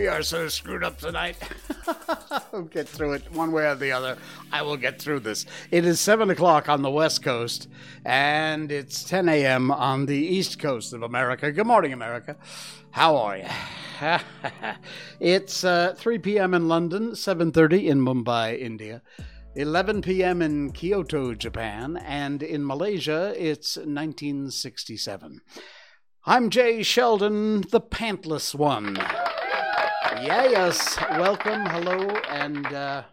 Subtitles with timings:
[0.00, 1.36] We are so screwed up tonight.
[2.52, 4.16] we'll get through it one way or the other.
[4.50, 5.44] I will get through this.
[5.70, 7.68] It is 7 o'clock on the West Coast,
[8.02, 9.70] and it's 10 a.m.
[9.70, 11.52] on the East Coast of America.
[11.52, 12.36] Good morning, America.
[12.92, 13.44] How are you?
[15.20, 16.54] it's uh, 3 p.m.
[16.54, 19.02] in London, 7.30 in Mumbai, India.
[19.54, 20.40] 11 p.m.
[20.40, 25.42] in Kyoto, Japan, and in Malaysia, it's 1967.
[26.24, 28.96] I'm Jay Sheldon, the pantless one.
[30.22, 30.98] Yeah, yes.
[31.12, 33.04] Welcome, hello, and uh,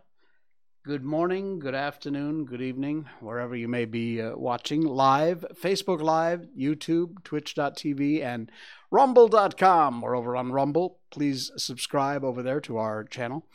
[0.83, 6.47] good morning, good afternoon, good evening, wherever you may be uh, watching live, Facebook Live,
[6.57, 8.51] YouTube, Twitch.tv, and
[8.91, 10.01] Rumble.com.
[10.01, 10.99] We're over on Rumble.
[11.09, 13.45] Please subscribe over there to our channel.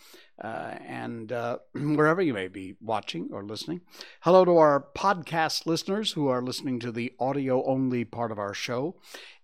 [0.40, 3.80] Uh, and uh, wherever you may be watching or listening.
[4.20, 8.54] Hello to our podcast listeners who are listening to the audio only part of our
[8.54, 8.96] show.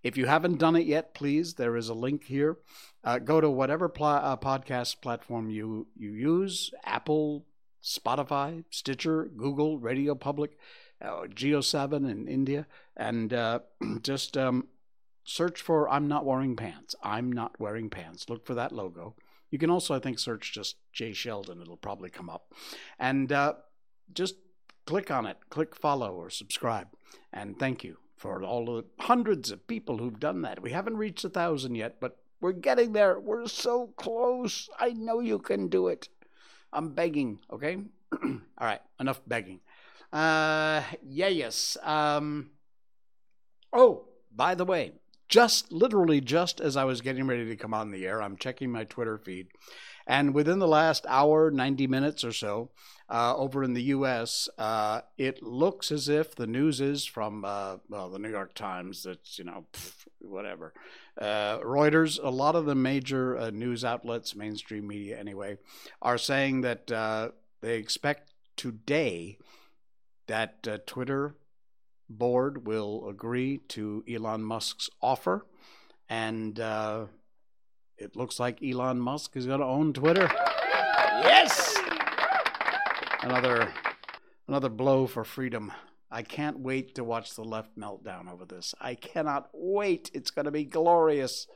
[0.03, 2.59] If you haven't done it yet, please, there is a link here.
[3.05, 7.47] Uh, go to whatever pl- uh, podcast platform you, you use Apple,
[7.83, 10.59] Spotify, Stitcher, Google, Radio Public,
[11.01, 12.67] uh, JioSaavn in India,
[12.97, 13.61] and uh,
[14.03, 14.67] just um,
[15.25, 16.95] search for I'm Not Wearing Pants.
[17.03, 18.29] I'm Not Wearing Pants.
[18.29, 19.15] Look for that logo.
[19.51, 21.61] You can also, I think, search just Jay Sheldon.
[21.61, 22.53] It'll probably come up.
[22.99, 23.55] And uh,
[24.13, 24.37] just
[24.87, 26.89] click on it, click follow or subscribe.
[27.33, 30.63] And thank you for all the hundreds of people who've done that.
[30.63, 33.19] We haven't reached a thousand yet, but we're getting there.
[33.19, 34.69] We're so close.
[34.79, 36.09] I know you can do it.
[36.73, 37.79] I'm begging, okay?
[38.13, 39.61] all right, enough begging.
[40.13, 41.77] Uh, yeah, yes.
[41.83, 42.51] Um,
[43.73, 44.93] oh, by the way,
[45.29, 48.71] just literally just as I was getting ready to come on the air, I'm checking
[48.73, 49.49] my Twitter feed.
[50.07, 52.71] And within the last hour, 90 minutes or so,
[53.11, 57.77] uh, over in the U.S., uh, it looks as if the news is from, uh,
[57.91, 60.73] well, the New York Times, that's, you know, pff, whatever.
[61.21, 65.59] Uh, Reuters, a lot of the major uh, news outlets, mainstream media anyway,
[66.01, 67.31] are saying that uh,
[67.61, 69.37] they expect today
[70.27, 71.35] that Twitter
[72.09, 75.47] board will agree to Elon Musk's offer.
[76.09, 80.31] And it looks like Elon Musk is going to own Twitter.
[81.23, 81.77] Yes!
[83.23, 83.73] Another
[84.47, 85.73] another blow for freedom.
[86.11, 88.75] I can't wait to watch the left meltdown over this.
[88.81, 90.11] I cannot wait.
[90.15, 91.47] It's going to be glorious.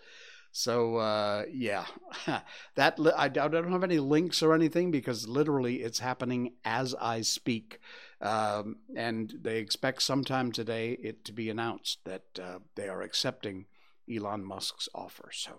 [0.50, 1.86] So uh, yeah,
[2.74, 7.22] that I, I don't have any links or anything because literally it's happening as I
[7.22, 7.78] speak,
[8.22, 13.66] um, and they expect sometime today it to be announced that uh, they are accepting
[14.12, 15.30] Elon Musk's offer.
[15.32, 15.58] So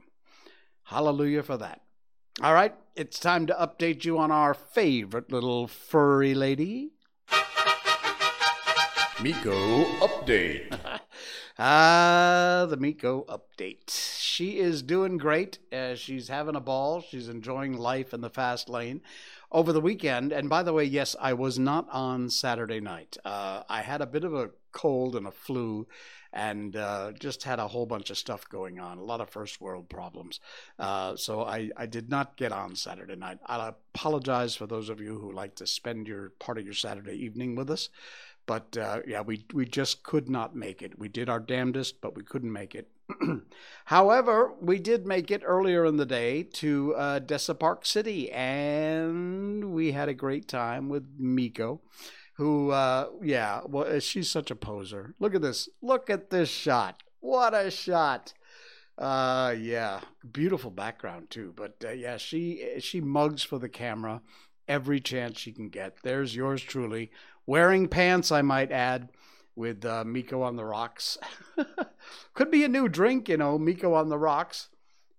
[0.85, 1.81] hallelujah for that.
[2.41, 6.93] All right, it's time to update you on our favorite little furry lady.
[9.21, 10.79] Miko update.
[11.59, 14.17] Ah, uh, the Miko update.
[14.19, 15.59] She is doing great.
[15.71, 16.99] Uh, she's having a ball.
[16.99, 19.01] She's enjoying life in the fast lane
[19.53, 20.31] over the weekend.
[20.31, 23.17] And by the way, yes, I was not on Saturday night.
[23.23, 25.87] Uh, I had a bit of a cold and a flu
[26.33, 29.61] and uh, just had a whole bunch of stuff going on, a lot of first
[29.61, 30.39] world problems.
[30.79, 33.37] Uh, so I, I did not get on Saturday night.
[33.45, 37.13] I apologize for those of you who like to spend your part of your Saturday
[37.13, 37.89] evening with us.
[38.47, 40.97] But uh, yeah, we, we just could not make it.
[40.97, 42.89] We did our damnedest, but we couldn't make it.
[43.85, 49.73] However, we did make it earlier in the day to uh, Desa Park City, and
[49.73, 51.81] we had a great time with Miko
[52.35, 55.13] who, uh, yeah, well, uh, she's such a poser.
[55.19, 55.69] Look at this.
[55.81, 57.03] Look at this shot.
[57.19, 58.33] What a shot.
[58.97, 61.53] Uh, yeah, beautiful background too.
[61.55, 64.21] But uh, yeah, she she mugs for the camera
[64.67, 65.97] every chance she can get.
[66.03, 67.11] There's yours truly,
[67.45, 69.09] wearing pants, I might add,
[69.55, 71.17] with uh, Miko on the rocks.
[72.33, 74.69] Could be a new drink, you know, Miko on the rocks.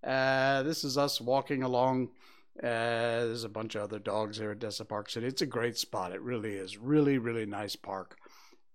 [0.03, 2.11] Uh, this is us walking along
[2.59, 5.27] uh, there's a bunch of other dogs here at Desa Park City.
[5.27, 6.13] It's a great spot.
[6.13, 6.79] It really is.
[6.79, 8.17] Really, really nice park.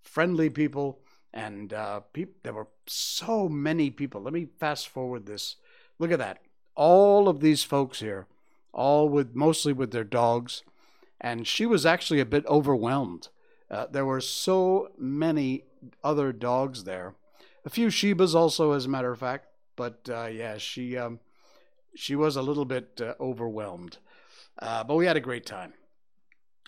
[0.01, 0.99] Friendly people,
[1.33, 2.01] and uh,
[2.43, 4.21] there were so many people.
[4.21, 5.55] Let me fast forward this.
[5.97, 6.41] Look at that.
[6.75, 8.27] All of these folks here,
[8.73, 10.63] all with mostly with their dogs,
[11.21, 13.29] and she was actually a bit overwhelmed.
[13.69, 15.63] Uh, there were so many
[16.03, 17.15] other dogs there.
[17.65, 19.47] A few Shibas also, as a matter of fact.
[19.75, 21.19] But uh, yeah, she um,
[21.95, 23.97] she was a little bit uh, overwhelmed.
[24.61, 25.73] Uh, but we had a great time,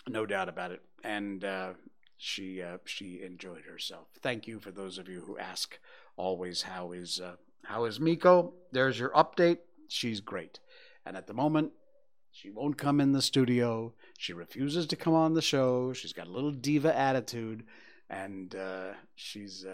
[0.08, 0.80] no doubt about it.
[1.04, 1.72] And uh,
[2.16, 4.08] she uh, she enjoyed herself.
[4.22, 5.78] Thank you for those of you who ask
[6.16, 7.20] always how is
[7.64, 8.54] how is Miko?
[8.70, 9.58] There's your update.
[9.88, 10.58] She's great,
[11.04, 11.72] and at the moment
[12.32, 13.92] she won't come in the studio.
[14.18, 15.92] She refuses to come on the show.
[15.92, 17.64] She's got a little diva attitude,
[18.08, 19.64] and uh, she's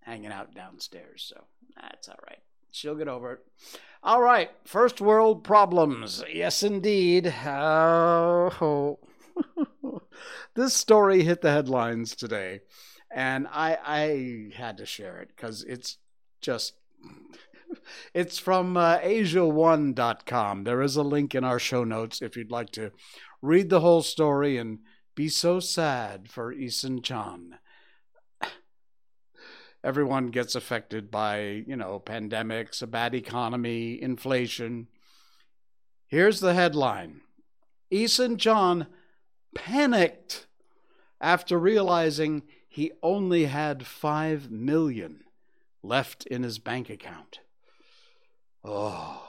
[0.00, 1.24] hanging out downstairs.
[1.28, 1.44] So
[1.80, 2.38] that's all right.
[2.72, 3.40] She'll get over it.
[4.02, 6.22] All right, first world problems.
[6.32, 7.34] Yes, indeed.
[7.44, 8.98] Oh,
[10.54, 12.60] this story hit the headlines today,
[13.10, 15.98] and I I had to share it because it's
[16.40, 16.74] just.
[18.14, 20.64] It's from uh, AsiaOne.com.
[20.64, 22.92] There is a link in our show notes if you'd like to
[23.42, 24.80] read the whole story and
[25.14, 27.58] be so sad for Eason Chan
[29.86, 34.88] everyone gets affected by, you know, pandemics, a bad economy, inflation.
[36.08, 37.20] Here's the headline
[37.92, 38.88] Eason Chan
[39.54, 40.48] panicked
[41.20, 45.22] after realizing he only had 5 million
[45.84, 47.38] left in his bank account.
[48.68, 49.22] Oh,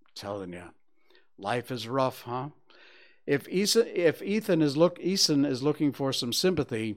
[0.00, 0.64] I'm telling you,
[1.36, 2.48] life is rough, huh?
[3.26, 6.96] If Ethan, if Ethan is look Eason is looking for some sympathy,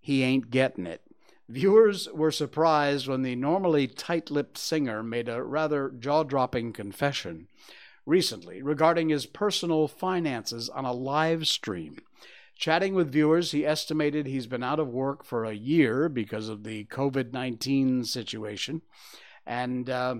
[0.00, 1.02] he ain't getting it.
[1.46, 7.48] Viewers were surprised when the normally tight lipped singer made a rather jaw dropping confession
[8.06, 11.98] recently regarding his personal finances on a live stream.
[12.56, 16.64] Chatting with viewers, he estimated he's been out of work for a year because of
[16.64, 18.80] the COVID 19 situation.
[19.44, 20.16] And uh,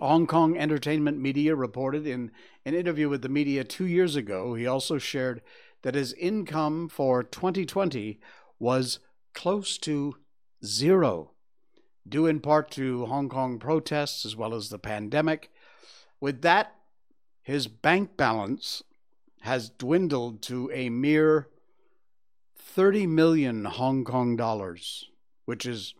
[0.00, 2.30] Hong Kong entertainment media reported in
[2.64, 5.42] an interview with the media two years ago, he also shared
[5.82, 8.18] that his income for 2020
[8.58, 8.98] was
[9.34, 10.16] close to
[10.64, 11.32] zero,
[12.08, 15.50] due in part to Hong Kong protests as well as the pandemic.
[16.20, 16.74] With that,
[17.42, 18.82] his bank balance
[19.42, 21.48] has dwindled to a mere
[22.56, 25.08] 30 million Hong Kong dollars,
[25.44, 25.94] which is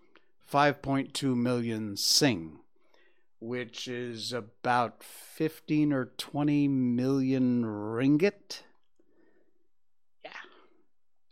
[0.52, 2.58] 5.2 million Sing,
[3.40, 8.62] which is about 15 or 20 million ringgit.
[10.24, 10.30] Yeah.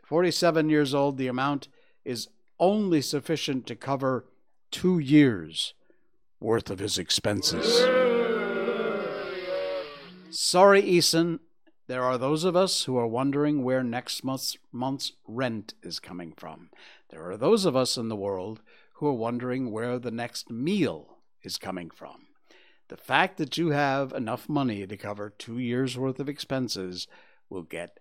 [0.04, 1.68] 47 years old, the amount
[2.04, 4.26] is only sufficient to cover
[4.70, 5.74] two years
[6.40, 7.80] worth of his expenses.
[10.30, 11.40] Sorry, Eason.
[11.88, 16.32] There are those of us who are wondering where next month's, month's rent is coming
[16.36, 16.70] from.
[17.10, 18.60] There are those of us in the world
[18.94, 21.15] who are wondering where the next meal
[21.46, 22.26] is coming from.
[22.88, 27.06] The fact that you have enough money to cover two years' worth of expenses
[27.48, 27.98] will get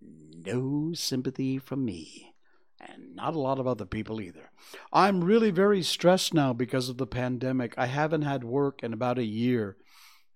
[0.00, 2.34] no sympathy from me
[2.80, 4.50] and not a lot of other people either.
[4.92, 7.74] I'm really very stressed now because of the pandemic.
[7.76, 9.76] I haven't had work in about a year.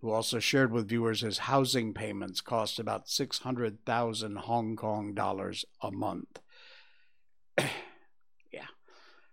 [0.00, 5.92] Who also shared with viewers his housing payments cost about 600,000 Hong Kong dollars a
[5.92, 6.40] month.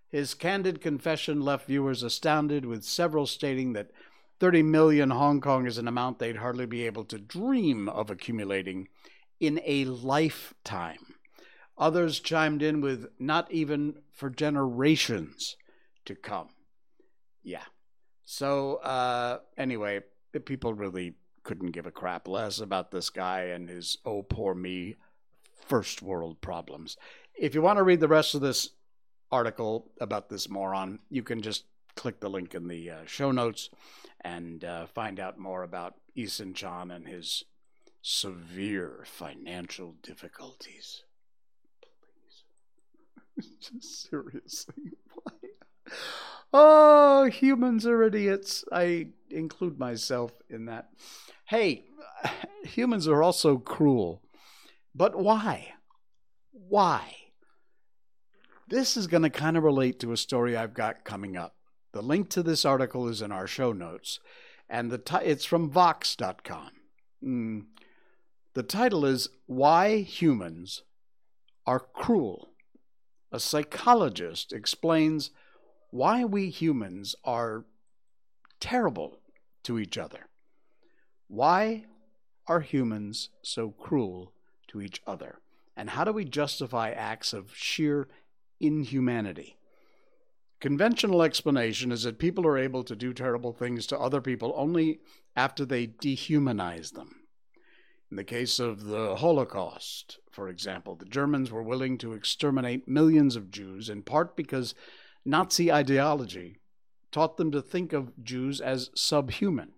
[0.10, 3.92] His candid confession left viewers astounded, with several stating that
[4.40, 8.88] 30 million Hong Kong is an amount they'd hardly be able to dream of accumulating
[9.40, 11.16] in a lifetime.
[11.78, 15.56] Others chimed in with not even for generations
[16.06, 16.50] to come.
[17.44, 17.64] Yeah.
[18.26, 20.02] So, uh, anyway,
[20.46, 24.96] people really couldn't give a crap less about this guy and his oh, poor me
[25.66, 26.98] first world problems.
[27.38, 28.72] If you want to read the rest of this
[29.31, 31.66] article about this moron, you can just
[31.96, 33.70] click the link in the uh, show notes
[34.22, 37.44] and uh, find out more about Eason Chan and his
[38.02, 41.04] severe financial difficulties.
[43.80, 45.33] Seriously, why?
[46.52, 48.66] Oh, humans are idiots.
[48.71, 50.90] I include myself in that.
[51.45, 51.86] Hey,
[52.64, 54.21] humans are also cruel.
[54.95, 55.74] But why?
[56.52, 57.16] Why?
[58.69, 61.56] This is going to kind of relate to a story I've got coming up.
[61.92, 64.19] The link to this article is in our show notes,
[64.69, 66.69] and the t- it's from Vox.com.
[67.23, 67.66] Mm.
[68.54, 70.83] The title is Why Humans
[71.66, 72.49] Are Cruel
[73.31, 75.31] a psychologist explains
[75.92, 77.66] why we humans are
[78.59, 79.19] terrible
[79.64, 80.28] to each other.
[81.28, 81.85] Why
[82.47, 84.33] are humans so cruel
[84.69, 85.40] to each other?
[85.76, 88.07] And how do we justify acts of sheer
[88.59, 89.57] inhumanity?
[90.59, 94.99] Conventional explanation is that people are able to do terrible things to other people only
[95.35, 97.16] after they dehumanize them.
[98.11, 103.35] In the case of the Holocaust, for example, the Germans were willing to exterminate millions
[103.35, 104.73] of Jews in part because
[105.23, 106.57] Nazi ideology
[107.11, 109.73] taught them to think of Jews as subhuman,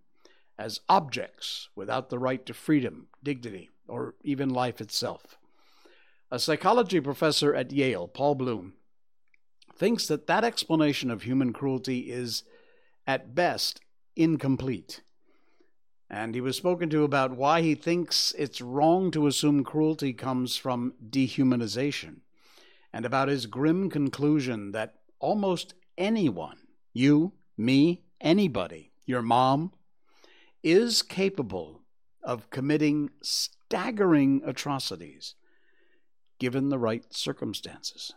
[0.57, 5.38] as objects without the right to freedom, dignity, or even life itself.
[6.33, 8.73] A psychology professor at Yale, Paul Bloom,
[9.75, 12.43] thinks that that explanation of human cruelty is,
[13.05, 13.81] at best,
[14.15, 15.01] incomplete.
[16.09, 20.55] And he was spoken to about why he thinks it's wrong to assume cruelty comes
[20.55, 22.21] from dehumanization,
[22.93, 26.59] and about his grim conclusion that almost anyone,
[26.93, 29.73] you, me, anybody, your mom,
[30.63, 31.81] is capable
[32.23, 35.35] of committing staggering atrocities
[36.41, 38.15] given the right circumstances.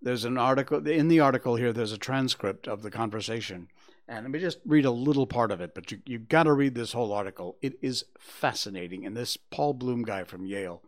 [0.00, 3.68] There's an article, in the article here, there's a transcript of the conversation.
[4.08, 6.54] And let me just read a little part of it, but you, you've got to
[6.54, 7.58] read this whole article.
[7.60, 9.04] It is fascinating.
[9.04, 10.82] And this Paul Bloom guy from Yale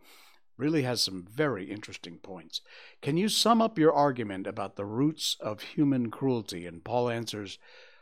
[0.57, 2.61] really has some very interesting points.
[3.03, 6.65] Can you sum up your argument about the roots of human cruelty?
[6.65, 7.59] And Paul answers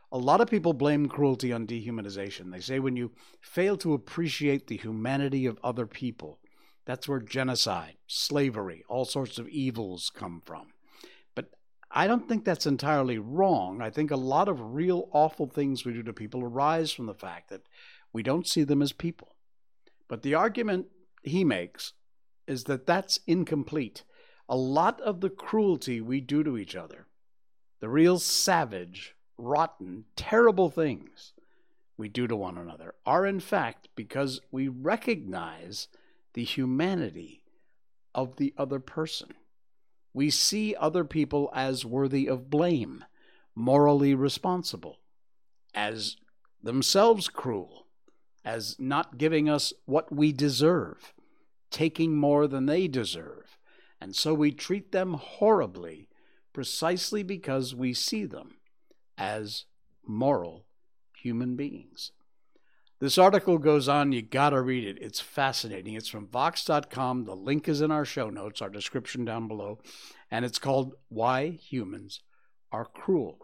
[0.10, 2.50] a lot of people blame cruelty on dehumanization.
[2.50, 6.40] They say when you fail to appreciate the humanity of other people,
[6.86, 10.68] that's where genocide, slavery, all sorts of evils come from.
[11.36, 11.52] But
[11.92, 13.82] I don't think that's entirely wrong.
[13.82, 17.14] I think a lot of real awful things we do to people arise from the
[17.14, 17.62] fact that
[18.14, 19.36] we don't see them as people.
[20.08, 20.88] But the argument
[21.24, 21.94] he makes
[22.48, 24.04] is that that's incomplete.
[24.50, 27.08] A lot of the cruelty we do to each other,
[27.80, 31.34] the real savage, rotten, terrible things
[31.96, 35.88] we do to one another, are in fact because we recognize
[36.34, 37.44] the humanity
[38.14, 39.34] of the other person.
[40.14, 43.06] We see other people as worthy of blame,
[43.56, 45.00] morally responsible,
[45.74, 46.18] as
[46.62, 47.88] themselves cruel,
[48.44, 51.14] as not giving us what we deserve
[51.72, 53.58] taking more than they deserve.
[54.00, 56.10] And so we treat them horribly
[56.54, 58.58] precisely because we see them
[59.18, 59.66] as
[60.06, 60.66] moral
[61.16, 62.12] human beings.
[63.02, 65.02] This article goes on, you gotta read it.
[65.02, 65.96] It's fascinating.
[65.96, 67.26] It's from Vox.com.
[67.26, 69.80] The link is in our show notes, our description down below,
[70.30, 72.22] and it's called Why Humans
[72.72, 73.40] Are Cruel.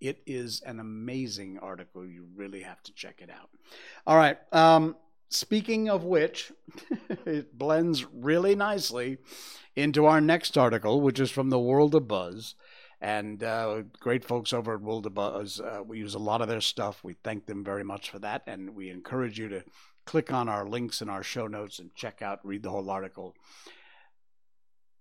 [0.00, 2.06] It is an amazing article.
[2.06, 3.50] You really have to check it out.
[4.06, 4.38] All right.
[4.52, 4.96] Um,
[5.28, 6.52] Speaking of which,
[7.26, 9.18] it blends really nicely
[9.74, 12.54] into our next article, which is from the World of Buzz.
[13.00, 15.60] And uh, great folks over at World of Buzz.
[15.60, 17.04] Uh, we use a lot of their stuff.
[17.04, 18.42] We thank them very much for that.
[18.46, 19.64] And we encourage you to
[20.06, 23.34] click on our links in our show notes and check out, read the whole article.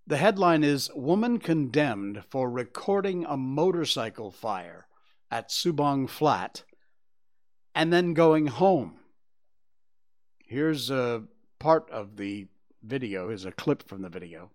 [0.07, 4.87] The headline is Woman Condemned for Recording a Motorcycle Fire
[5.31, 6.63] at Subang Flat
[7.73, 8.99] and then going home.
[10.45, 11.23] Here's a
[11.59, 12.47] part of the
[12.83, 14.51] video, is a clip from the video.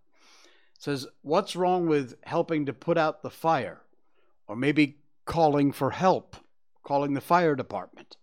[0.81, 3.83] Says, What's wrong with helping to put out the fire?
[4.49, 4.97] Or maybe
[5.27, 6.37] calling for help,
[6.83, 8.17] calling the fire department.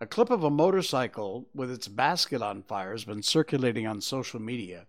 [0.00, 4.40] A clip of a motorcycle with its basket on fire has been circulating on social
[4.40, 4.86] media,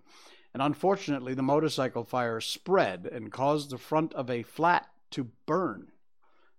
[0.54, 5.92] and unfortunately, the motorcycle fire spread and caused the front of a flat to burn.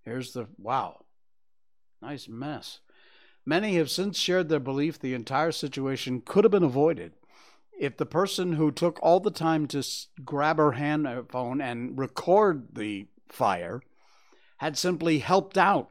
[0.03, 1.07] Here's the wow,
[2.03, 2.81] nice mess.
[3.47, 7.15] Many have since shared their belief the entire situation could have been avoided
[7.83, 9.83] if the person who took all the time to
[10.25, 13.83] grab her hand uh, and record the fire
[14.59, 15.91] had simply helped out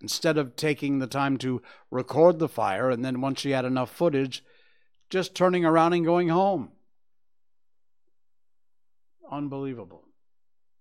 [0.00, 3.90] instead of taking the time to record the fire and then once she had enough
[3.90, 4.42] footage
[5.10, 6.70] just turning around and going home.
[9.30, 10.04] Unbelievable.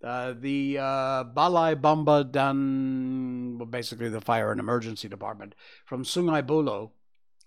[0.02, 6.42] Uh, the uh, Balai Bomba Dan, well, basically the fire and emergency department from Sungai
[6.42, 6.92] Buloh,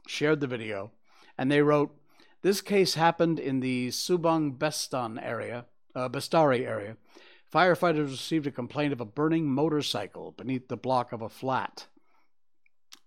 [0.06, 0.90] shared the video,
[1.38, 1.94] and they wrote,
[2.42, 6.96] "This case happened in the Subang Bestan area, uh, Bestari area.
[7.52, 11.86] Firefighters received a complaint of a burning motorcycle beneath the block of a flat.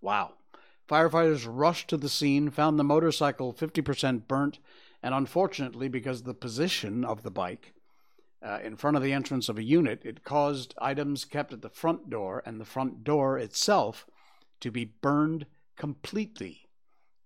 [0.01, 0.33] Wow."
[0.87, 4.59] Firefighters rushed to the scene, found the motorcycle 50% burnt,
[5.01, 7.73] and unfortunately, because of the position of the bike,
[8.43, 11.69] uh, in front of the entrance of a unit, it caused items kept at the
[11.69, 14.05] front door and the front door itself
[14.59, 15.45] to be burned
[15.75, 16.67] completely.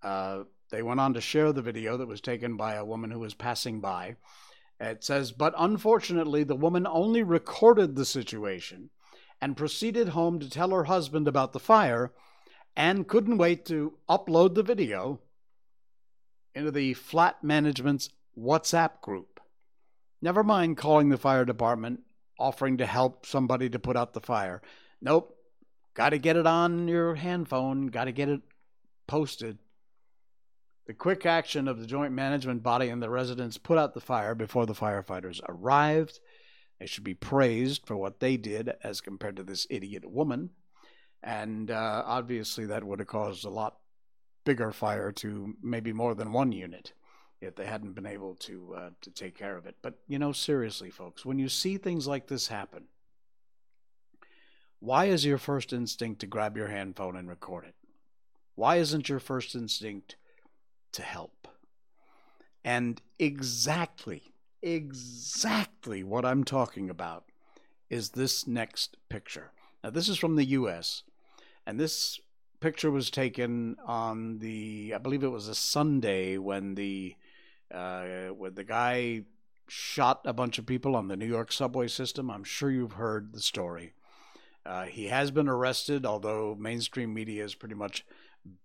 [0.03, 0.43] Uh,
[0.75, 3.33] they went on to share the video that was taken by a woman who was
[3.33, 4.17] passing by.
[4.77, 8.89] It says, but unfortunately, the woman only recorded the situation
[9.39, 12.11] and proceeded home to tell her husband about the fire
[12.75, 15.21] and couldn't wait to upload the video
[16.53, 19.39] into the flat management's WhatsApp group.
[20.21, 22.01] Never mind calling the fire department,
[22.37, 24.61] offering to help somebody to put out the fire.
[25.01, 25.37] Nope.
[25.93, 28.41] Got to get it on your hand phone, got to get it
[29.07, 29.57] posted.
[30.85, 34.35] The quick action of the joint management body and the residents put out the fire
[34.35, 36.19] before the firefighters arrived.
[36.79, 40.51] They should be praised for what they did as compared to this idiot woman.
[41.23, 43.77] And uh, obviously, that would have caused a lot
[44.43, 46.93] bigger fire to maybe more than one unit
[47.41, 49.75] if they hadn't been able to uh, to take care of it.
[49.81, 52.85] But you know, seriously, folks, when you see things like this happen,
[54.79, 57.75] why is your first instinct to grab your handphone and record it?
[58.53, 60.15] Why isn't your first instinct
[60.95, 61.47] to help?
[62.63, 67.25] And exactly, exactly what I'm talking about
[67.89, 69.51] is this next picture.
[69.83, 71.03] Now, this is from the U.S.,
[71.65, 72.19] and this
[72.59, 77.15] picture was taken on the, I believe it was a Sunday when the,
[77.71, 79.23] uh, when the guy
[79.67, 82.29] shot a bunch of people on the New York subway system.
[82.29, 83.93] I'm sure you've heard the story.
[84.65, 88.05] Uh, he has been arrested, although mainstream media is pretty much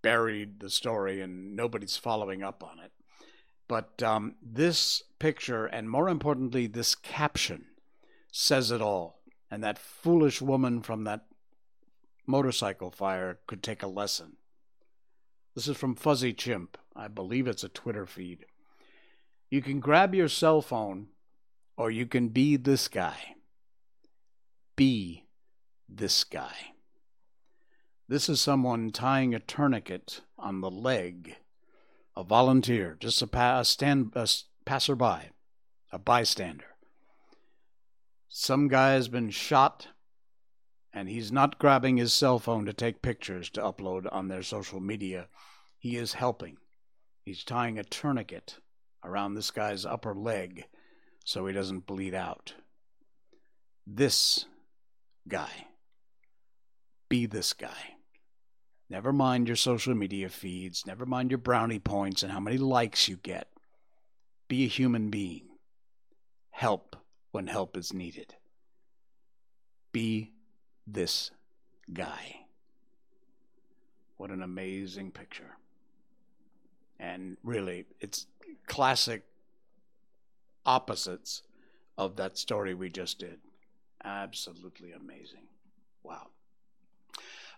[0.01, 2.91] buried the story and nobody's following up on it.
[3.67, 7.65] But um, this picture, and more importantly, this caption,
[8.31, 9.21] says it all.
[9.49, 11.25] And that foolish woman from that
[12.25, 14.37] motorcycle fire could take a lesson.
[15.55, 16.77] This is from Fuzzy Chimp.
[16.95, 18.45] I believe it's a Twitter feed.
[19.49, 21.07] You can grab your cell phone,
[21.75, 23.35] or you can be this guy.
[24.77, 25.25] Be
[25.89, 26.70] this guy.
[28.11, 31.37] This is someone tying a tourniquet on the leg,
[32.13, 34.27] a volunteer, just a, pa- a stand, a
[34.65, 35.29] passerby,
[35.93, 36.75] a bystander.
[38.27, 39.87] Some guy has been shot,
[40.91, 44.81] and he's not grabbing his cell phone to take pictures to upload on their social
[44.81, 45.29] media.
[45.77, 46.57] He is helping.
[47.23, 48.57] He's tying a tourniquet
[49.05, 50.65] around this guy's upper leg
[51.23, 52.55] so he doesn't bleed out.
[53.87, 54.47] This
[55.29, 55.67] guy.
[57.07, 57.95] Be this guy.
[58.91, 63.07] Never mind your social media feeds, never mind your brownie points and how many likes
[63.07, 63.47] you get.
[64.49, 65.45] Be a human being.
[66.49, 66.97] Help
[67.31, 68.35] when help is needed.
[69.93, 70.33] Be
[70.85, 71.31] this
[71.93, 72.41] guy.
[74.17, 75.55] What an amazing picture.
[76.99, 78.27] And really, it's
[78.67, 79.23] classic
[80.65, 81.43] opposites
[81.97, 83.39] of that story we just did.
[84.03, 85.47] Absolutely amazing.
[86.03, 86.27] Wow.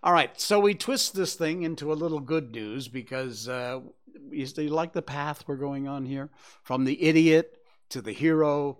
[0.05, 3.79] All right, so we twist this thing into a little good news because uh,
[4.31, 6.29] you, you like the path we're going on here?
[6.61, 7.57] From the idiot
[7.91, 8.79] to the hero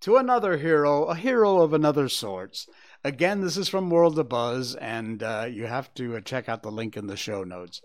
[0.00, 2.66] to another hero, a hero of another sorts.
[3.04, 6.64] Again, this is from World of Buzz, and uh, you have to uh, check out
[6.64, 7.80] the link in the show notes.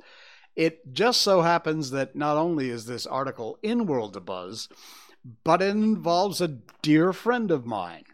[0.56, 4.68] It just so happens that not only is this article in World of Buzz,
[5.44, 8.06] but it involves a dear friend of mine.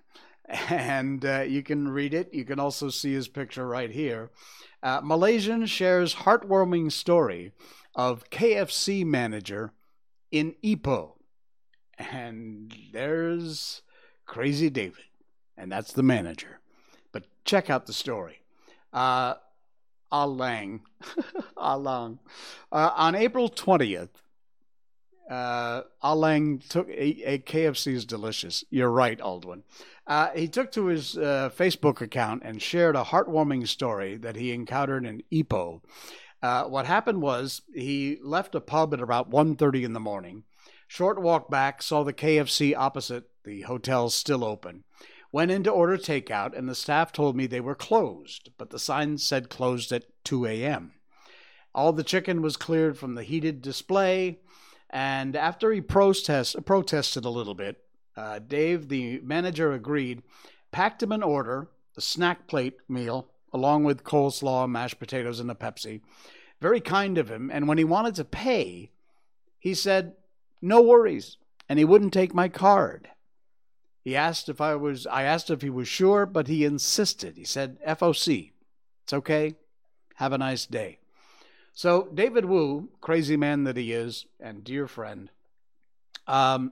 [0.47, 2.33] And uh, you can read it.
[2.33, 4.29] You can also see his picture right here.
[4.83, 7.51] Uh, Malaysian shares heartwarming story
[7.95, 9.71] of KFC manager
[10.31, 11.13] in Ipoh.
[11.97, 13.81] And there's
[14.25, 15.05] Crazy David,
[15.57, 16.59] and that's the manager.
[17.11, 18.41] But check out the story.
[18.91, 19.35] Uh,
[20.11, 20.81] Alang.
[21.57, 22.19] Alang.
[22.71, 24.09] Uh, on April 20th,
[25.29, 28.63] uh, Alang took a, a KFC is delicious.
[28.69, 29.63] You're right, Aldwin.
[30.07, 34.51] Uh, he took to his uh, Facebook account and shared a heartwarming story that he
[34.51, 35.81] encountered in Ipoh.
[36.43, 40.43] Uh, what happened was he left a pub at about 1.30 in the morning.
[40.87, 44.83] Short walk back, saw the KFC opposite the hotel still open.
[45.31, 48.79] Went in to order takeout, and the staff told me they were closed, but the
[48.79, 50.93] sign said closed at 2 a.m.
[51.73, 54.39] All the chicken was cleared from the heated display,
[54.95, 57.83] and after he protest, protested a little bit,
[58.15, 60.21] uh, Dave, the manager, agreed,
[60.71, 65.53] packed him an order, a snack plate meal, along with coleslaw, mashed potatoes, and a
[65.53, 65.99] Pepsi.
[66.61, 68.89] Very kind of him, and when he wanted to pay,
[69.59, 70.13] he said,
[70.61, 71.35] No worries,
[71.67, 73.09] and he wouldn't take my card.
[74.01, 77.35] He asked if I was I asked if he was sure, but he insisted.
[77.35, 78.53] He said, FOC.
[79.03, 79.55] It's okay.
[80.15, 80.99] Have a nice day.
[81.75, 85.29] So David Wu, crazy man that he is, and dear friend,
[86.25, 86.71] um,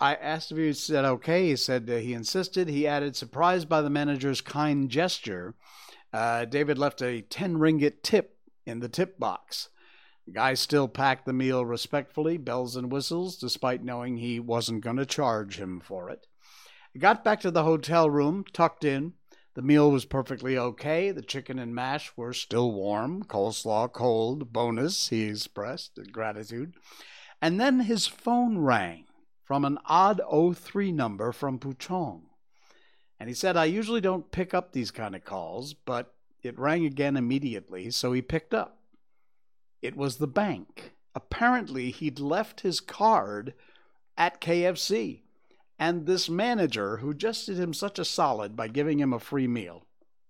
[0.00, 1.50] I asked if he said okay.
[1.50, 2.68] He said he insisted.
[2.68, 5.54] He added, surprised by the manager's kind gesture,
[6.12, 9.68] uh, David left a 10 ringgit tip in the tip box.
[10.26, 14.96] The guy still packed the meal respectfully, bells and whistles, despite knowing he wasn't going
[14.96, 16.26] to charge him for it.
[16.98, 19.12] Got back to the hotel room, tucked in.
[19.54, 21.12] The meal was perfectly okay.
[21.12, 26.74] The chicken and mash were still warm, coleslaw cold, bonus, he expressed gratitude.
[27.40, 29.04] And then his phone rang
[29.44, 30.20] from an odd
[30.56, 32.22] 03 number from Puchong.
[33.20, 36.84] And he said, I usually don't pick up these kind of calls, but it rang
[36.84, 38.78] again immediately, so he picked up.
[39.80, 40.94] It was the bank.
[41.14, 43.54] Apparently, he'd left his card
[44.16, 45.23] at KFC.
[45.84, 49.46] And this manager, who just did him such a solid by giving him a free
[49.46, 49.84] meal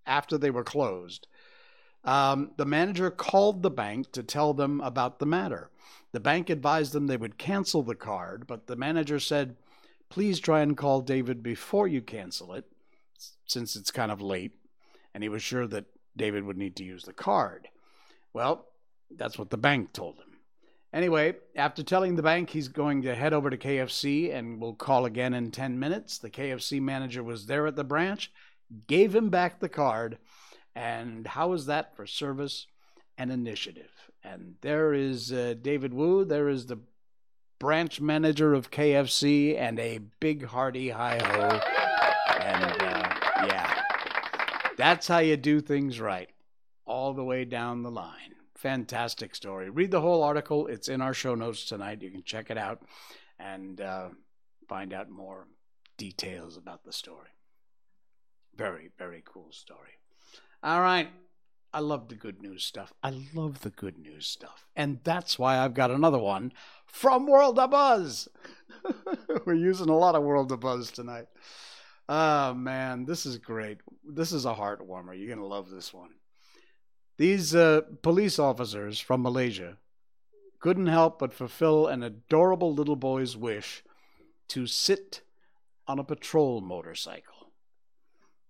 [0.05, 1.29] after they were closed,
[2.03, 5.71] um, the manager called the bank to tell them about the matter.
[6.11, 9.55] The bank advised them they would cancel the card, but the manager said,
[10.09, 12.65] Please try and call David before you cancel it,
[13.47, 14.57] since it's kind of late.
[15.15, 15.85] And he was sure that
[16.17, 17.69] David would need to use the card.
[18.33, 18.67] Well,
[19.09, 20.34] that's what the bank told him.
[20.95, 25.07] Anyway, after telling the bank he's going to head over to KFC and will call
[25.07, 28.31] again in 10 minutes, the KFC manager was there at the branch.
[28.87, 30.19] gave him back the card.
[30.77, 32.69] And how is that for service
[33.19, 33.91] and initiative?
[34.23, 36.25] And there is uh, David Wu.
[36.25, 36.79] There is the
[37.59, 41.61] branch manager of KFC and a big hearty hi ho.
[42.41, 43.15] And uh,
[43.49, 43.81] yeah,
[44.77, 46.31] that's how you do things right,
[46.87, 48.35] all the way down the line.
[48.57, 49.69] Fantastic story.
[49.71, 50.67] Read the whole article.
[50.67, 52.03] It's in our show notes tonight.
[52.03, 52.83] You can check it out
[53.39, 54.09] and uh,
[54.69, 55.47] find out more
[55.97, 57.31] details about the story.
[58.57, 59.99] Very, very cool story.
[60.63, 61.09] All right.
[61.73, 62.93] I love the good news stuff.
[63.03, 64.65] I love the good news stuff.
[64.77, 66.53] And that's why I've got another one
[66.87, 68.29] from World of Buzz.
[69.45, 71.27] We're using a lot of World of Buzz tonight.
[72.09, 73.79] Oh, man, this is great.
[74.09, 75.15] This is a heart warmer.
[75.15, 76.11] You're going to love this one.
[77.17, 79.77] These uh, police officers from Malaysia
[80.59, 83.85] couldn't help but fulfill an adorable little boy's wish
[84.49, 85.21] to sit
[85.87, 87.51] on a patrol motorcycle.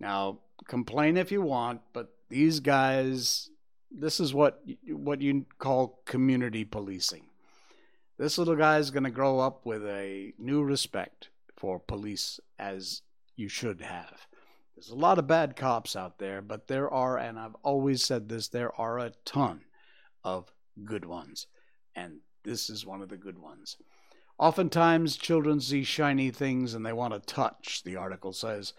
[0.01, 3.51] Now, complain if you want, but these guys,
[3.91, 7.27] this is what what you call community policing.
[8.17, 13.03] This little guy is going to grow up with a new respect for police as
[13.37, 14.27] you should have.
[14.77, 18.29] There's a lot of bad cops out there, but there are, and I've always said
[18.29, 19.61] this, there are a ton
[20.25, 20.53] of
[20.85, 21.47] good ones.
[21.95, 23.77] And this is one of the good ones.
[24.37, 28.73] Oftentimes, children see shiny things and they want to touch, the article says.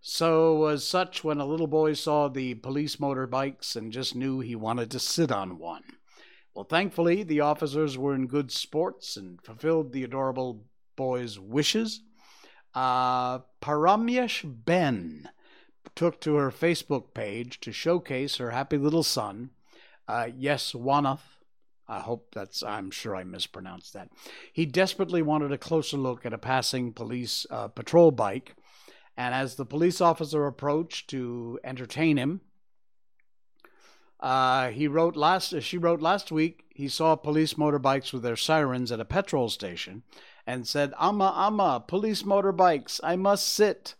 [0.00, 4.54] So was such when a little boy saw the police motorbikes and just knew he
[4.54, 5.82] wanted to sit on one.
[6.54, 12.02] Well, thankfully, the officers were in good sports and fulfilled the adorable boy's wishes.
[12.74, 15.30] Uh, Paramyesh Ben
[15.94, 19.50] took to her Facebook page to showcase her happy little son,
[20.06, 21.38] uh, Yes Wanath,
[21.88, 24.10] I hope that's, I'm sure I mispronounced that.
[24.52, 28.54] He desperately wanted a closer look at a passing police uh, patrol bike.
[29.16, 32.42] And as the police officer approached to entertain him,
[34.20, 35.60] uh, he wrote last.
[35.62, 36.64] She wrote last week.
[36.70, 40.02] He saw police motorbikes with their sirens at a petrol station,
[40.46, 43.00] and said, "Amma, amma, police motorbikes!
[43.02, 43.94] I must sit."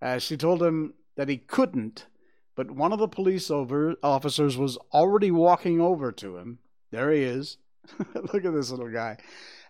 [0.00, 2.06] Uh, she told him that he couldn't,
[2.54, 6.58] but one of the police over, officers was already walking over to him
[6.90, 7.58] there he is.
[8.14, 9.18] Look at this little guy.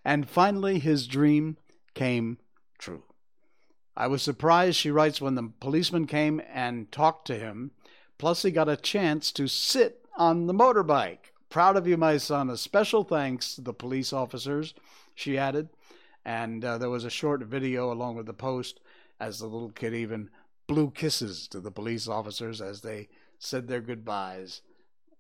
[0.04, 1.56] And finally, his dream
[1.94, 2.38] came
[2.78, 3.02] true.
[3.96, 7.72] I was surprised, she writes, when the policeman came and talked to him.
[8.18, 11.32] Plus, he got a chance to sit on the motorbike.
[11.48, 12.50] Proud of you, my son.
[12.50, 14.74] A special thanks to the police officers,
[15.14, 15.70] she added.
[16.24, 18.80] And uh, there was a short video along with the post
[19.18, 20.28] as the little kid even
[20.66, 24.62] blew kisses to the police officers as they said their goodbyes.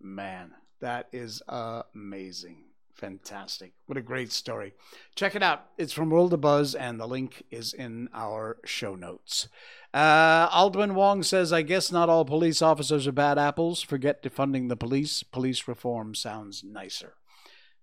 [0.00, 2.64] Man, that is amazing.
[2.94, 3.72] Fantastic.
[3.86, 4.72] What a great story.
[5.14, 5.66] Check it out.
[5.76, 9.48] It's from World of Buzz, and the link is in our show notes.
[9.92, 13.82] Uh, Aldwin Wong says, I guess not all police officers are bad apples.
[13.82, 15.22] Forget defunding the police.
[15.22, 17.14] Police reform sounds nicer.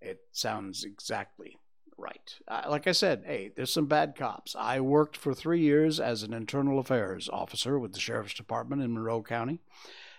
[0.02, 1.58] It sounds exactly
[1.98, 2.36] right.
[2.48, 4.56] Uh, like I said, hey, there's some bad cops.
[4.58, 8.94] I worked for three years as an internal affairs officer with the Sheriff's Department in
[8.94, 9.60] Monroe County.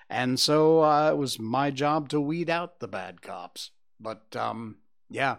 [0.09, 3.71] And so uh, it was my job to weed out the bad cops.
[3.99, 4.77] But um,
[5.11, 5.37] yeah,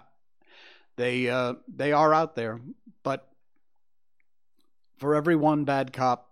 [0.95, 2.59] they uh, they are out there.
[3.03, 3.27] But
[4.97, 6.31] for every one bad cop,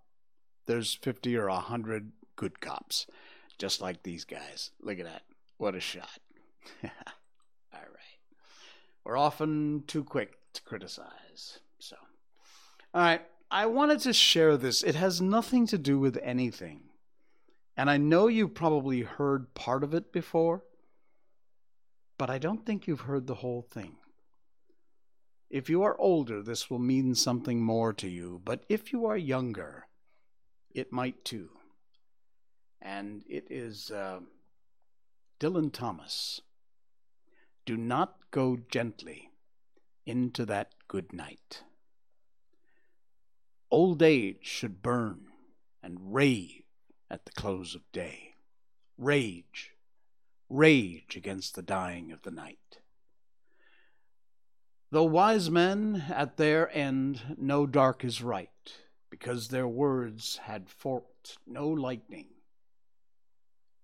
[0.65, 3.05] there's fifty or hundred good cops,
[3.57, 4.71] just like these guys.
[4.81, 5.23] Look at that!
[5.57, 6.19] What a shot!
[9.03, 11.59] We're often too quick to criticize.
[11.79, 11.97] So,
[12.93, 14.83] all right, I wanted to share this.
[14.83, 16.81] It has nothing to do with anything
[17.75, 20.63] and I know you've probably heard part of it before,
[22.17, 23.95] but I don't think you've heard the whole thing.
[25.49, 29.17] If you are older, this will mean something more to you, but if you are
[29.17, 29.87] younger,
[30.71, 31.49] it might too.
[32.81, 34.19] And it is uh,
[35.39, 36.41] Dylan Thomas.
[37.65, 39.31] Do not go gently
[40.05, 41.63] into that good night.
[43.71, 45.27] Old age should burn
[45.81, 46.63] and rave
[47.09, 48.35] at the close of day.
[48.97, 49.71] Rage,
[50.49, 52.79] rage against the dying of the night.
[54.91, 58.49] Though wise men at their end know dark is right,
[59.09, 62.27] because their words had forked no lightning,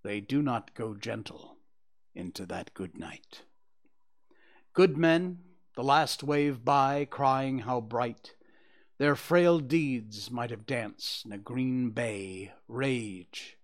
[0.04, 1.58] they do not go gentle
[2.14, 3.44] into that good night.
[4.80, 5.40] Good men,
[5.76, 8.34] the last wave by, crying how bright
[8.98, 13.58] their frail deeds might have danced in a green bay, rage,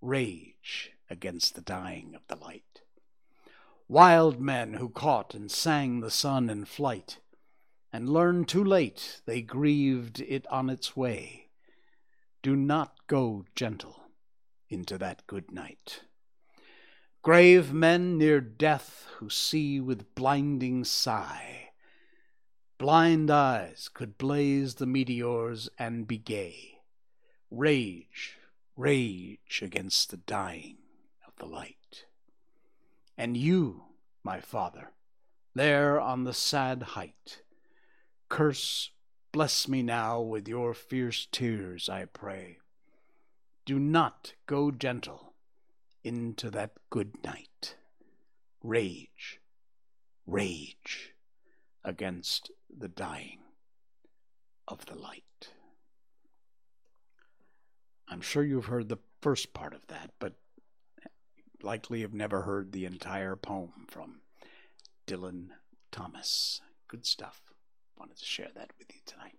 [0.00, 2.80] rage against the dying of the light.
[3.86, 7.18] Wild men who caught and sang the sun in flight,
[7.92, 11.50] and learned too late they grieved it on its way.
[12.40, 14.04] do not go gentle
[14.70, 16.04] into that good night.
[17.22, 21.70] Grave men near death who see with blinding sigh,
[22.78, 26.80] blind eyes could blaze the meteors and be gay,
[27.48, 28.38] rage,
[28.76, 30.78] rage against the dying
[31.24, 32.06] of the light.
[33.16, 33.84] And you,
[34.24, 34.90] my father,
[35.54, 37.42] there on the sad height,
[38.28, 38.90] curse,
[39.30, 42.58] bless me now with your fierce tears, I pray.
[43.64, 45.31] Do not go gentle
[46.04, 47.76] into that good night.
[48.62, 49.40] Rage,
[50.26, 51.14] rage
[51.84, 53.40] against the dying
[54.68, 55.50] of the light.
[58.08, 60.34] I'm sure you've heard the first part of that, but
[61.62, 64.20] likely have never heard the entire poem from
[65.06, 65.48] Dylan
[65.90, 66.60] Thomas.
[66.88, 67.40] Good stuff.
[67.98, 69.38] Wanted to share that with you tonight.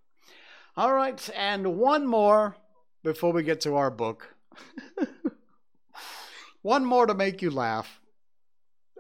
[0.76, 2.58] All right, and one more
[3.04, 4.36] before we get to our book.
[6.63, 8.02] one more to make you laugh.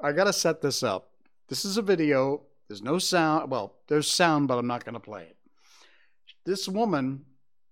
[0.01, 1.09] I got to set this up.
[1.47, 2.43] This is a video.
[2.67, 3.49] There's no sound.
[3.49, 5.37] Well, there's sound, but I'm not going to play it.
[6.45, 7.25] This woman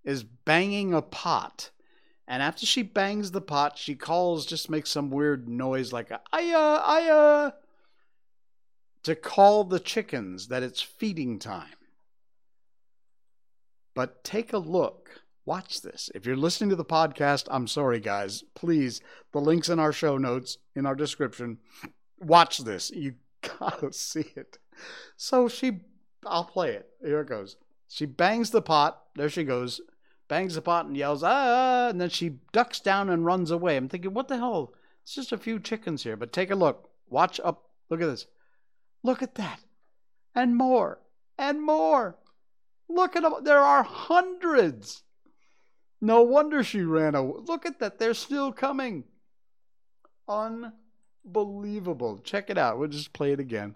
[0.04, 1.70] is banging a pot.
[2.28, 6.22] And after she bangs the pot, she calls, just makes some weird noise like a
[6.32, 7.52] aya, aya,
[9.04, 11.76] to call the chickens that it's feeding time.
[13.94, 15.22] But take a look.
[15.46, 16.12] Watch this.
[16.14, 18.44] If you're listening to the podcast, I'm sorry, guys.
[18.54, 19.02] Please,
[19.32, 21.58] the link's in our show notes, in our description.
[22.20, 22.92] Watch this.
[22.92, 23.16] You
[23.60, 24.60] gotta see it.
[25.18, 25.82] So she,
[26.26, 26.90] I'll play it.
[27.04, 27.58] Here it goes.
[27.88, 29.02] She bangs the pot.
[29.16, 29.82] There she goes.
[30.28, 33.76] Bangs the pot and yells, ah, and then she ducks down and runs away.
[33.76, 34.74] I'm thinking, what the hell?
[35.04, 36.16] It's just a few chickens here.
[36.16, 36.90] But take a look.
[37.10, 37.70] Watch up.
[37.90, 38.28] Look at this.
[39.04, 39.60] Look at that.
[40.34, 41.00] And more.
[41.38, 42.18] And more.
[42.88, 43.34] Look at them.
[43.44, 45.04] There are hundreds.
[46.02, 47.42] No wonder she ran away.
[47.46, 48.00] Look at that.
[48.00, 49.04] They're still coming.
[50.28, 52.18] Unbelievable.
[52.18, 52.80] Check it out.
[52.80, 53.76] We'll just play it again.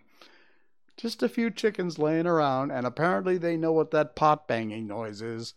[0.97, 5.21] Just a few chickens laying around, and apparently they know what that pot banging noise
[5.21, 5.53] is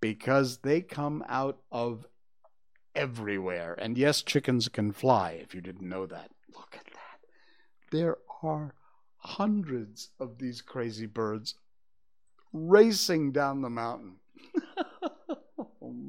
[0.00, 2.06] because they come out of
[2.94, 3.74] everywhere.
[3.78, 6.30] And yes, chickens can fly if you didn't know that.
[6.54, 7.20] Look at that.
[7.90, 8.74] There are
[9.16, 11.54] hundreds of these crazy birds
[12.52, 14.16] racing down the mountain.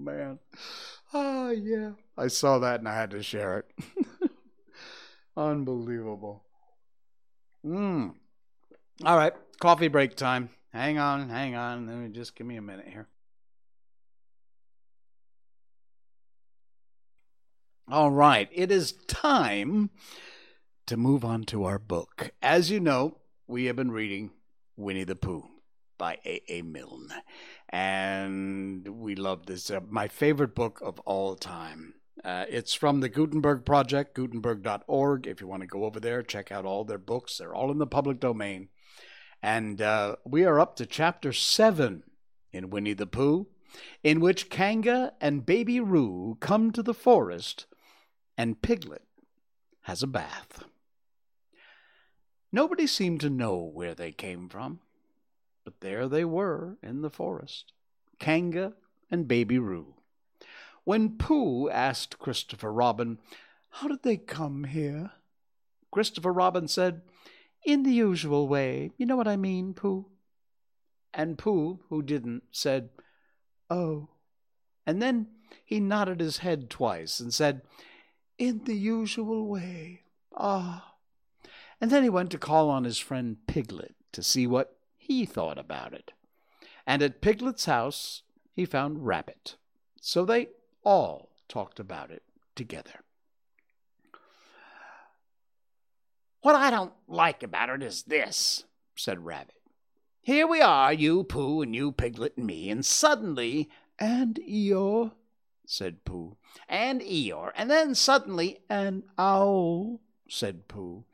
[0.03, 0.39] man.
[1.13, 1.91] Oh, yeah.
[2.17, 3.65] I saw that and I had to share it.
[5.37, 6.43] Unbelievable.
[7.65, 8.15] Mm.
[9.03, 10.49] All right, coffee break time.
[10.73, 11.87] Hang on, hang on.
[11.87, 13.07] Let me just give me a minute here.
[17.89, 19.89] All right, it is time
[20.85, 22.31] to move on to our book.
[22.41, 24.31] As you know, we have been reading
[24.77, 25.49] Winnie the Pooh
[25.97, 26.41] by A.
[26.47, 26.61] A.
[26.61, 27.09] Milne.
[27.71, 29.71] And we love this.
[29.71, 31.95] Uh, my favorite book of all time.
[32.23, 35.25] Uh, it's from the Gutenberg Project, gutenberg.org.
[35.25, 37.37] If you want to go over there, check out all their books.
[37.37, 38.69] They're all in the public domain.
[39.41, 42.03] And uh, we are up to chapter seven
[42.51, 43.47] in Winnie the Pooh,
[44.03, 47.65] in which Kanga and Baby Roo come to the forest
[48.37, 49.03] and Piglet
[49.83, 50.65] has a bath.
[52.51, 54.79] Nobody seemed to know where they came from,
[55.63, 57.73] but there they were in the forest,
[58.19, 58.73] Kanga
[59.09, 59.95] and Baby Roo.
[60.83, 63.19] When Pooh asked Christopher Robin,
[63.69, 65.11] How did they come here?
[65.91, 67.01] Christopher Robin said,
[67.63, 68.91] In the usual way.
[68.97, 70.07] You know what I mean, Pooh?
[71.13, 72.89] And Pooh, who didn't, said,
[73.69, 74.09] Oh.
[74.87, 75.27] And then
[75.63, 77.61] he nodded his head twice and said,
[78.37, 80.01] In the usual way.
[80.35, 80.95] Ah.
[81.79, 85.57] And then he went to call on his friend Piglet to see what he thought
[85.57, 86.13] about it.
[86.85, 88.21] And at Piglet's house
[88.53, 89.55] he found Rabbit.
[89.99, 90.47] So they
[90.83, 92.23] all talked about it
[92.55, 93.01] together.
[96.41, 98.63] What I don't like about it is this,
[98.95, 99.55] said Rabbit.
[100.21, 105.11] Here we are, you Pooh and you Piglet and me, and suddenly, and Eeyore,
[105.65, 106.37] said Pooh,
[106.69, 111.05] and Eeyore, and then suddenly, and Owl, said Pooh,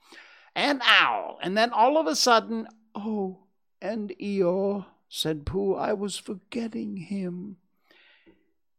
[0.56, 3.47] and Owl, and then all of a sudden, oh,
[3.82, 7.58] and Eeyore, said Pooh, I was forgetting him.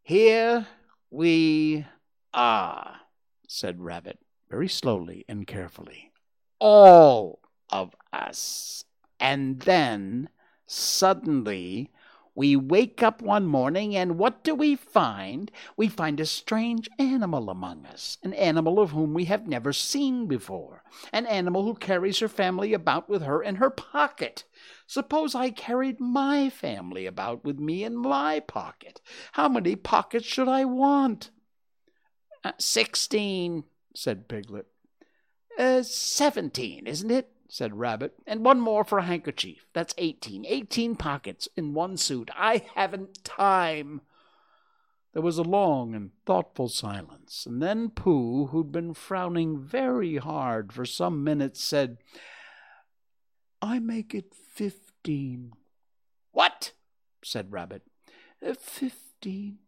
[0.03, 0.67] Here
[1.11, 1.87] we
[2.33, 2.97] are,
[3.47, 4.19] said Rabbit,
[4.51, 6.13] very slowly and carefully.
[6.59, 8.85] All of us.
[9.21, 10.29] And then,
[10.67, 11.91] suddenly,
[12.39, 15.51] We wake up one morning, and what do we find?
[15.77, 20.29] We find a strange animal among us, an animal of whom we have never seen
[20.29, 24.45] before, an animal who carries her family about with her in her pocket.
[24.87, 29.01] Suppose I carried my family about with me in my pocket.
[29.33, 31.31] How many pockets should I want?
[32.45, 33.65] Uh, Sixteen,
[33.97, 34.67] said Piglet.
[35.59, 37.33] Uh, seventeen, isn't it?
[37.49, 38.15] Said Rabbit.
[38.27, 39.67] And one more for a handkerchief.
[39.73, 40.45] That's eighteen.
[40.47, 42.31] Eighteen pockets in one suit.
[42.37, 44.03] I haven't time.
[45.15, 50.73] There was a long and thoughtful silence, and then Pooh, who'd been frowning very hard
[50.73, 51.97] for some minutes, said,
[53.61, 55.53] I make it fifteen.
[56.31, 56.73] What?
[57.25, 57.83] said Rabbit.
[58.47, 59.59] Uh, fifteen.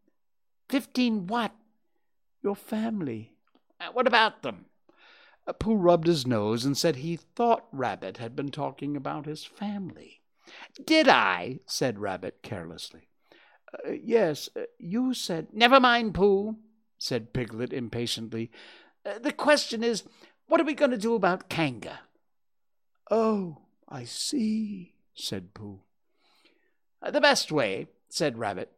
[0.69, 1.53] Fifteen what?
[2.43, 3.33] Your family.
[3.81, 4.67] Uh, what about them?
[5.59, 10.21] Pooh rubbed his nose and said he thought Rabbit had been talking about his family.
[10.85, 11.61] Did I?
[11.67, 13.09] said Rabbit carelessly.
[13.73, 15.49] Uh, yes, uh, you said.
[15.53, 16.57] Never mind, Pooh,
[16.99, 18.51] said Piglet impatiently.
[19.05, 20.05] Uh, the question is,
[20.47, 22.01] what are we going to do about Kanga?
[23.11, 25.81] Oh, I see, said Pooh.
[27.03, 28.73] Uh, the best way, said Rabbit,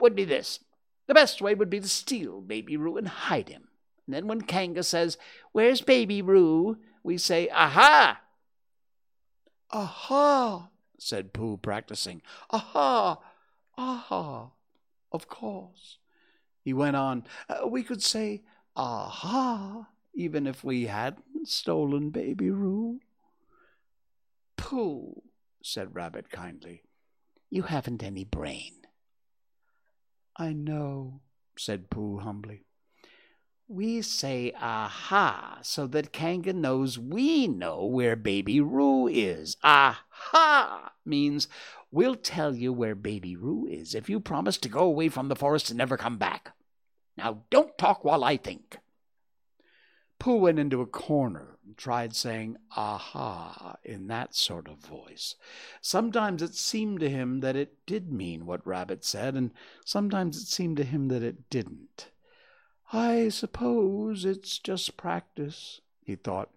[0.00, 0.60] would be this.
[1.06, 3.68] The best way would be to steal Baby Roo and hide him.
[4.06, 5.16] And then when Kanga says,
[5.52, 6.78] Where's Baby Roo?
[7.02, 8.20] we say, Aha!
[9.70, 12.20] Aha, said Pooh, practicing.
[12.50, 13.18] Aha,
[13.78, 14.50] aha,
[15.10, 15.98] of course.
[16.62, 18.42] He went on, uh, We could say,
[18.76, 23.00] Aha, even if we hadn't stolen Baby Roo.
[24.56, 25.22] Pooh,
[25.62, 26.82] said Rabbit kindly,
[27.50, 28.72] you haven't any brain.
[30.36, 31.20] I know,
[31.58, 32.64] said Pooh humbly.
[33.68, 39.56] We say aha so that Kanga knows we know where Baby Roo is.
[39.62, 41.48] Aha means
[41.90, 45.36] we'll tell you where Baby Roo is if you promise to go away from the
[45.36, 46.52] forest and never come back.
[47.16, 48.78] Now don't talk while I think.
[50.18, 55.34] Pooh went into a corner and tried saying aha in that sort of voice.
[55.80, 59.50] Sometimes it seemed to him that it did mean what Rabbit said, and
[59.84, 62.10] sometimes it seemed to him that it didn't.
[62.92, 66.50] I suppose it's just practice, he thought.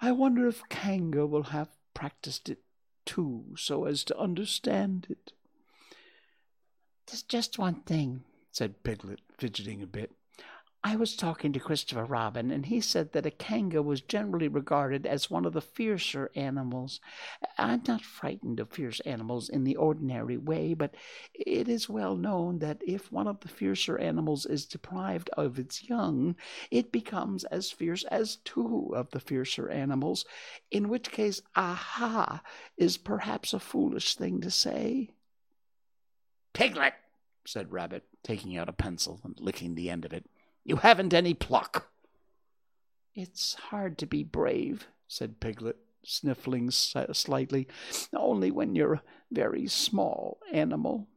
[0.00, 2.60] I wonder if Kanga will have practiced it
[3.04, 5.32] too, so as to understand it.
[7.06, 10.12] There's just one thing, said Piglet, fidgeting a bit.
[10.84, 15.06] I was talking to Christopher Robin, and he said that a kanga was generally regarded
[15.06, 17.00] as one of the fiercer animals.
[17.56, 20.96] I'm not frightened of fierce animals in the ordinary way, but
[21.34, 25.88] it is well known that if one of the fiercer animals is deprived of its
[25.88, 26.34] young,
[26.72, 30.24] it becomes as fierce as two of the fiercer animals,
[30.72, 32.42] in which case, aha,
[32.76, 35.10] is perhaps a foolish thing to say.
[36.54, 36.94] Piglet,
[37.46, 40.26] said Rabbit, taking out a pencil and licking the end of it.
[40.64, 41.90] You haven't any pluck.
[43.14, 47.68] It's hard to be brave, said Piglet, sniffling slightly,
[48.14, 51.08] only when you're a very small animal.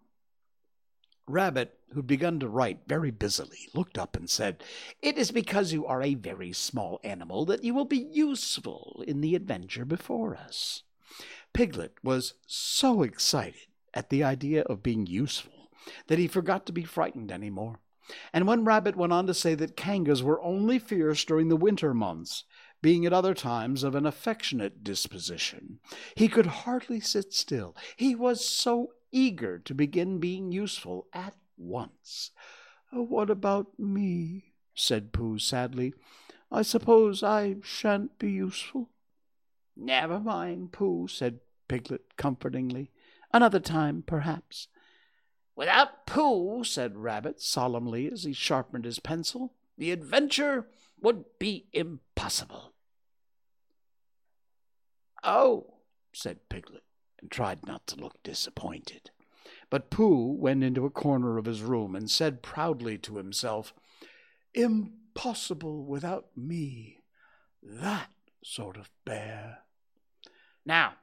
[1.27, 4.63] Rabbit, who'd begun to write very busily, looked up and said,
[5.01, 9.21] It is because you are a very small animal that you will be useful in
[9.21, 10.83] the adventure before us.
[11.53, 15.71] Piglet was so excited at the idea of being useful
[16.07, 17.79] that he forgot to be frightened any more.
[18.33, 21.93] And when Rabbit went on to say that kangas were only fierce during the winter
[21.93, 22.43] months,
[22.81, 25.79] being at other times of an affectionate disposition,
[26.15, 27.75] he could hardly sit still.
[27.95, 32.31] He was so eager to begin being useful at once.
[32.95, 34.53] Uh, what about me?
[34.75, 35.93] said Pooh sadly.
[36.51, 38.89] I suppose I shan't be useful.
[39.75, 42.91] Never mind, Pooh, said Piglet comfortingly.
[43.33, 44.67] Another time, perhaps.
[45.55, 50.67] Without Pooh, said Rabbit solemnly as he sharpened his pencil, the adventure
[50.99, 52.73] would be impossible.
[55.23, 55.75] Oh,
[56.13, 56.83] said Piglet,
[57.19, 59.11] and tried not to look disappointed.
[59.69, 63.73] But Pooh went into a corner of his room and said proudly to himself,
[64.53, 66.99] Impossible without me,
[67.63, 68.11] that
[68.43, 69.59] sort of bear.
[70.65, 70.93] Now,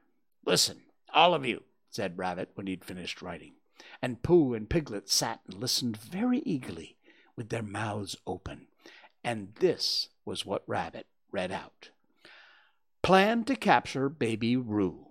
[0.44, 3.54] listen, all of you, said Rabbit when he'd finished writing
[4.00, 6.96] and Pooh and Piglet sat and listened very eagerly
[7.36, 8.66] with their mouths open.
[9.24, 11.90] And this was what Rabbit read out
[13.02, 15.06] Plan to capture Baby Roo.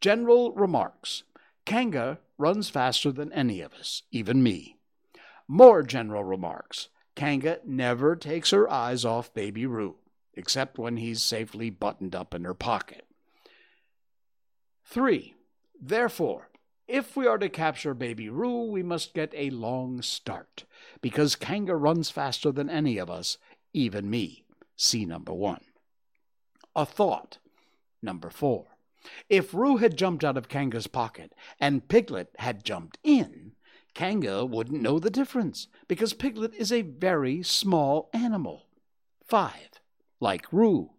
[0.00, 1.22] General remarks
[1.64, 4.76] Kanga runs faster than any of us, even me.
[5.46, 9.96] More general remarks Kanga never takes her eyes off Baby Roo,
[10.34, 13.06] except when he's safely buttoned up in her pocket.
[14.84, 15.34] 3.
[15.80, 16.47] Therefore,
[16.88, 20.64] if we are to capture Baby Roo, we must get a long start,
[21.00, 23.38] because Kanga runs faster than any of us,
[23.72, 24.44] even me.
[24.76, 25.60] See number one.
[26.74, 27.38] A thought.
[28.02, 28.66] Number four.
[29.28, 33.52] If Roo had jumped out of Kanga's pocket and Piglet had jumped in,
[33.94, 38.66] Kanga wouldn't know the difference because Piglet is a very small animal.
[39.24, 39.80] Five.
[40.20, 40.90] Like Roo.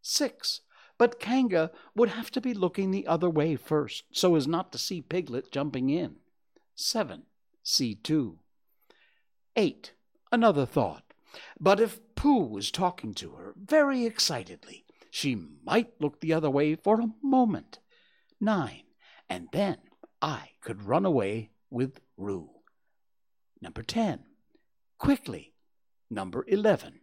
[0.00, 0.60] Six.
[1.00, 4.76] But Kanga would have to be looking the other way first so as not to
[4.76, 6.16] see Piglet jumping in.
[6.74, 7.22] Seven.
[7.62, 8.40] See two.
[9.56, 9.94] Eight.
[10.30, 11.14] Another thought.
[11.58, 16.74] But if Pooh was talking to her very excitedly, she might look the other way
[16.74, 17.78] for a moment.
[18.38, 18.82] Nine.
[19.26, 19.78] And then
[20.20, 22.50] I could run away with Roo.
[23.62, 24.20] Number 10.
[24.98, 25.54] Quickly.
[26.10, 27.00] Number 11.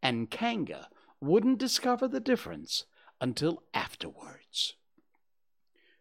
[0.00, 0.88] And Kanga
[1.20, 2.84] wouldn't discover the difference
[3.20, 4.74] until afterwards.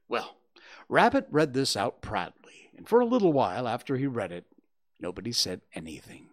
[0.07, 0.37] Well,
[0.87, 4.45] Rabbit read this out proudly, and for a little while after he read it,
[4.99, 6.29] nobody said anything.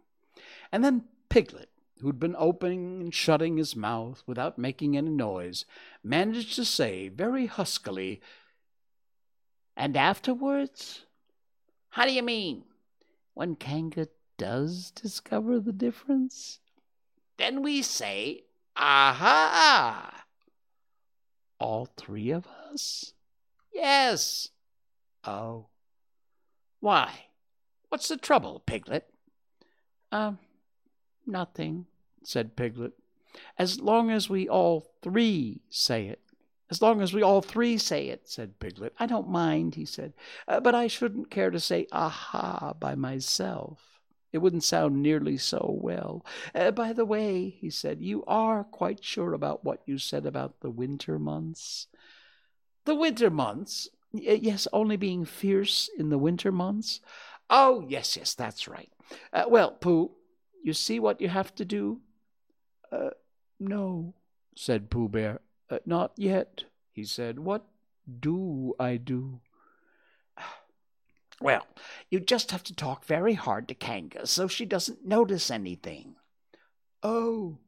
[0.73, 1.69] And then Piglet
[2.01, 5.65] who'd been opening and shutting his mouth without making any noise,
[6.03, 8.21] managed to say very huskily,
[9.77, 11.05] And afterwards?
[11.91, 12.65] How do you mean?
[13.35, 14.09] When Kanga
[14.39, 16.61] does discover the difference?
[17.37, 18.45] Then we say,
[18.77, 20.26] Aha!
[21.59, 23.13] All three of us?
[23.73, 24.49] Yes.
[25.25, 25.67] Oh.
[26.81, 27.11] Why?
[27.89, 29.09] What's the trouble, Piglet?
[30.13, 30.39] Um,
[31.27, 31.87] Nothing,
[32.23, 32.93] said Piglet.
[33.59, 36.21] As long as we all three say it.
[36.71, 38.95] As long as we all three say it, said Piglet.
[38.99, 40.15] I don't mind, he said,
[40.49, 43.96] uh, but I shouldn't care to say aha by myself.
[44.37, 46.23] It wouldn't sound nearly so well.
[46.55, 50.61] Uh, by the way, he said, you are quite sure about what you said about
[50.61, 51.87] the winter months?
[52.85, 53.89] The winter months?
[54.13, 57.01] Y- yes, only being fierce in the winter months?
[57.49, 58.93] Oh, yes, yes, that's right.
[59.33, 60.11] Uh, well, Pooh,
[60.63, 62.03] you see what you have to do?
[62.93, 63.17] Uh,
[63.59, 64.13] no,
[64.55, 65.41] said Pooh Bear.
[65.71, 67.39] Uh, not yet, he said.
[67.39, 67.65] What
[68.21, 69.41] do I do?
[71.41, 71.67] Well,
[72.11, 76.17] you just have to talk very hard to Kanga so she doesn't notice anything.
[77.03, 77.59] Oh,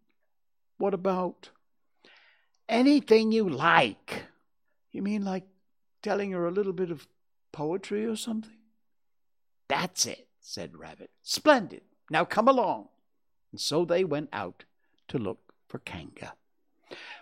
[0.79, 1.51] what about?
[2.69, 4.25] Anything you like.
[4.91, 5.45] You mean like
[6.03, 7.07] telling her a little bit of
[7.53, 8.57] poetry or something?
[9.69, 11.11] That's it, said Rabbit.
[11.23, 11.83] Splendid.
[12.11, 12.89] Now come along.
[13.53, 14.65] And so they went out
[15.09, 16.33] to look for Kanga.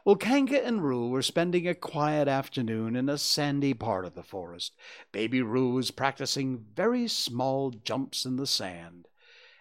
[0.05, 4.23] Well, Kanga and Roo were spending a quiet afternoon in a sandy part of the
[4.23, 4.77] forest.
[5.13, 9.09] Baby Roo was practicing very small jumps in the sand,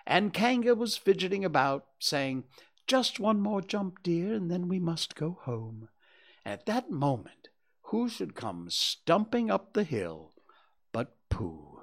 [0.06, 2.44] and Kanga was fidgeting about, saying,
[2.88, 5.90] Just one more jump, dear, and then we must go home.
[6.46, 7.50] At that moment,
[7.84, 10.34] who should come stumping up the hill
[10.92, 11.82] but Pooh?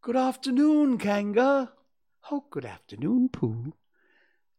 [0.00, 1.72] Good afternoon, Kanga,
[2.30, 3.74] Oh, good afternoon, Pooh.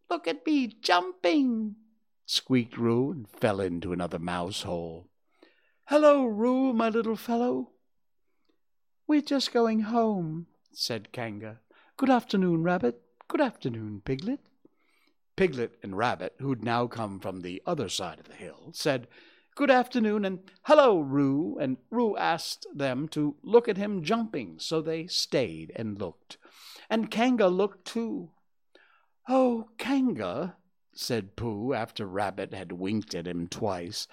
[0.07, 1.75] Look at me jumping,
[2.25, 5.07] squeaked Roo and fell into another mouse hole.
[5.85, 7.71] Hello, Roo, my little fellow.
[9.07, 11.59] We're just going home, said Kanga.
[11.97, 13.01] Good afternoon, Rabbit.
[13.27, 14.39] Good afternoon, Piglet.
[15.35, 19.07] Piglet and Rabbit, who'd now come from the other side of the hill, said,
[19.55, 24.81] Good afternoon and hello, Roo, and Roo asked them to look at him jumping, so
[24.81, 26.37] they stayed and looked
[26.89, 28.29] and Kanga looked too.
[29.27, 30.55] Oh, Kanga,
[30.95, 34.07] said Pooh after Rabbit had winked at him twice,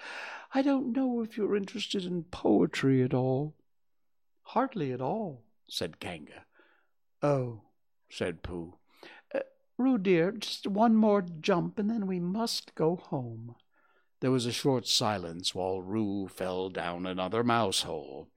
[0.53, 3.55] I don't know if you're interested in poetry at all.
[4.43, 6.45] Hardly at all, said Kanga.
[7.21, 7.61] Oh,
[8.09, 8.75] said Pooh.
[9.33, 9.39] Uh,
[9.77, 13.55] Roo dear, just one more jump and then we must go home.
[14.19, 18.29] There was a short silence while Roo fell down another mouse hole.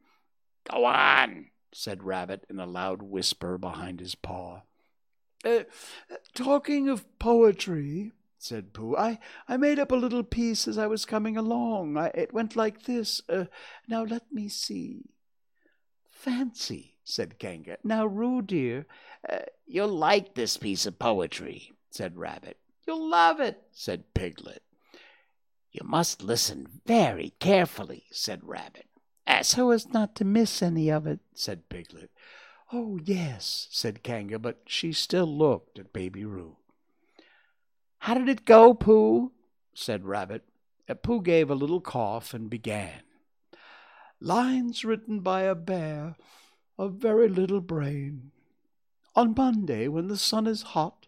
[0.70, 4.62] Go on, said Rabbit in a loud whisper behind his paw.
[5.44, 5.64] Uh,
[6.34, 9.18] talking of poetry, said Pooh, I,
[9.48, 11.96] I made up a little piece as I was coming along.
[11.96, 13.20] I, it went like this.
[13.28, 13.46] Uh,
[13.88, 15.10] now let me see.
[16.08, 17.78] Fancy, said Kanga.
[17.84, 18.86] Now, Roo, dear,
[19.28, 22.58] uh, you'll like this piece of poetry, said Rabbit.
[22.86, 24.62] You'll love it, said Piglet.
[25.72, 28.86] You must listen very carefully, said Rabbit.
[29.42, 32.10] So as not to miss any of it, said Piglet.
[32.72, 36.56] Oh, yes, said Kanga, but she still looked at Baby Roo.
[37.98, 39.32] How did it go, Pooh?
[39.74, 40.44] said Rabbit.
[41.02, 43.02] Pooh gave a little cough and began.
[44.20, 46.16] Lines written by a bear
[46.78, 48.30] of very little brain.
[49.14, 51.06] On Monday, when the sun is hot,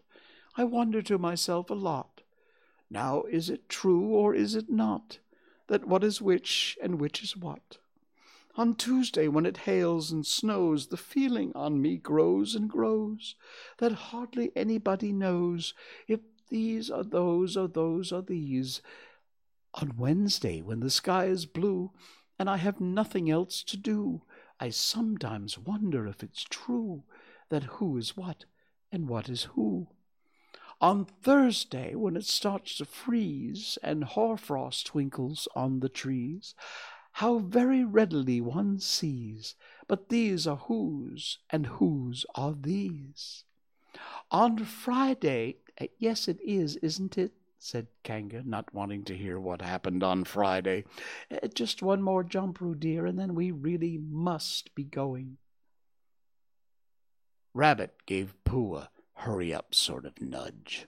[0.57, 2.21] I wonder to myself a lot.
[2.89, 5.19] Now, is it true or is it not,
[5.67, 7.77] that what is which and which is what?
[8.55, 13.35] On Tuesday, when it hails and snows, the feeling on me grows and grows
[13.77, 15.73] that hardly anybody knows
[16.07, 16.19] if
[16.49, 18.81] these are those or those are these.
[19.75, 21.91] On Wednesday, when the sky is blue
[22.37, 24.23] and I have nothing else to do,
[24.59, 27.03] I sometimes wonder if it's true
[27.49, 28.45] that who is what
[28.91, 29.87] and what is who.
[30.81, 36.55] On Thursday, when it starts to freeze and hoarfrost twinkles on the trees,
[37.13, 39.55] how very readily one sees,
[39.87, 43.43] but these are whose, and whose are these.
[44.31, 45.57] On Friday,
[45.97, 47.31] yes, it is, isn't it?
[47.61, 50.85] said Kanga, not wanting to hear what happened on Friday.
[51.29, 55.37] Eh, just one more jump, Roo dear, and then we really must be going.
[57.53, 60.87] Rabbit gave Pooh a hurry up sort of nudge.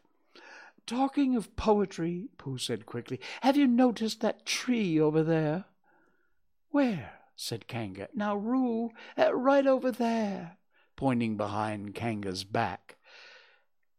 [0.85, 5.65] Talking of poetry, Pooh said quickly, have you noticed that tree over there?
[6.69, 7.13] Where?
[7.35, 8.07] said Kanga.
[8.13, 10.57] Now, Roo, uh, right over there,
[10.95, 12.97] pointing behind Kanga's back.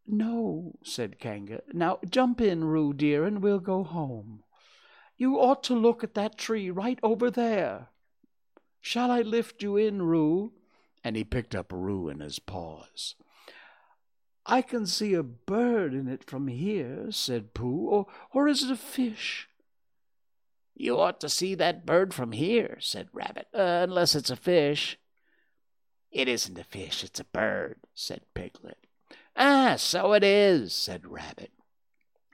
[0.06, 1.62] No, said Kanga.
[1.72, 4.42] Now jump in, Roo dear, and we'll go home.
[5.16, 7.88] You ought to look at that tree right over there.
[8.80, 10.52] Shall I lift you in, Roo?
[11.04, 13.14] And he picked up Roo in his paws.
[14.44, 18.72] I can see a bird in it from here, said Pooh, or, or is it
[18.72, 19.48] a fish?
[20.74, 24.98] You ought to see that bird from here, said Rabbit, uh, unless it's a fish.
[26.10, 28.86] It isn't a fish, it's a bird, said Piglet.
[29.36, 31.52] Ah, so it is, said Rabbit.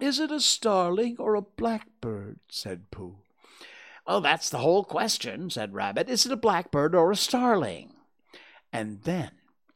[0.00, 2.38] Is it a starling or a blackbird?
[2.48, 3.16] said Pooh.
[4.06, 6.08] Oh, that's the whole question, said Rabbit.
[6.08, 7.92] Is it a blackbird or a starling?
[8.72, 9.32] And then,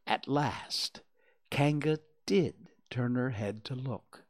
[0.07, 1.01] at last,
[1.51, 2.55] Kanga did
[2.89, 4.25] turn her head to look.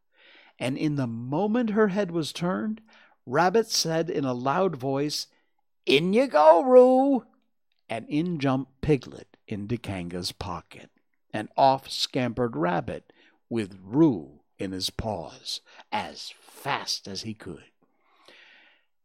[0.59, 2.81] And in the moment her head was turned,
[3.27, 5.27] Rabbit said in a loud voice,
[5.87, 7.25] In you go, Roo!
[7.89, 10.91] And in jumped Piglet into Kanga's pocket,
[11.33, 13.13] and off scampered Rabbit
[13.49, 15.61] with Roo in his paws,
[15.91, 17.65] as fast as he could.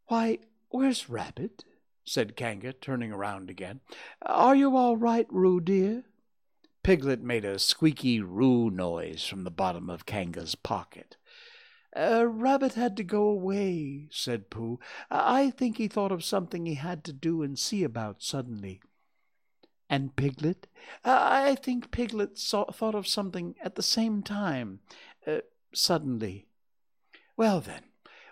[0.08, 1.64] Why, where's Rabbit?
[2.06, 3.82] said Kanga, turning around again.
[4.22, 6.06] Are you all right, Roo dear?
[6.84, 11.18] Piglet made a squeaky roo noise from the bottom of Kanga's pocket.
[11.94, 14.80] Uh, Rabbit had to go away, said Pooh.
[15.12, 18.80] I think he thought of something he had to do and see about suddenly.
[19.90, 20.68] And Piglet?
[21.06, 24.80] I think Piglet saw, thought of something at the same time,
[25.26, 25.40] uh,
[25.74, 26.48] suddenly.
[27.38, 27.84] Well, then,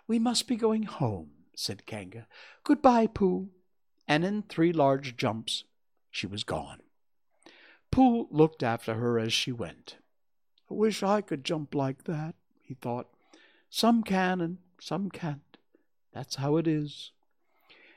[0.08, 2.28] we must be going home, said Kanga.
[2.64, 3.50] Goodbye, Pooh.
[4.08, 5.64] And in three large jumps,
[6.12, 6.82] she was gone.
[7.92, 9.98] Pooh looked after her as she went.
[10.70, 13.08] I wish I could jump like that, he thought.
[13.70, 15.58] Some can and some can't.
[16.14, 17.12] That's how it is.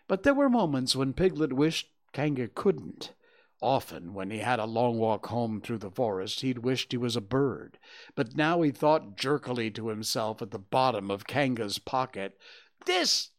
[0.06, 3.12] But there were moments when Piglet wished Kanga couldn't.
[3.61, 7.16] Often, when he had a long walk home through the forest, he'd wished he was
[7.16, 7.78] a bird.
[8.14, 12.38] But now he thought jerkily to himself at the bottom of Kanga's pocket,
[12.86, 13.30] This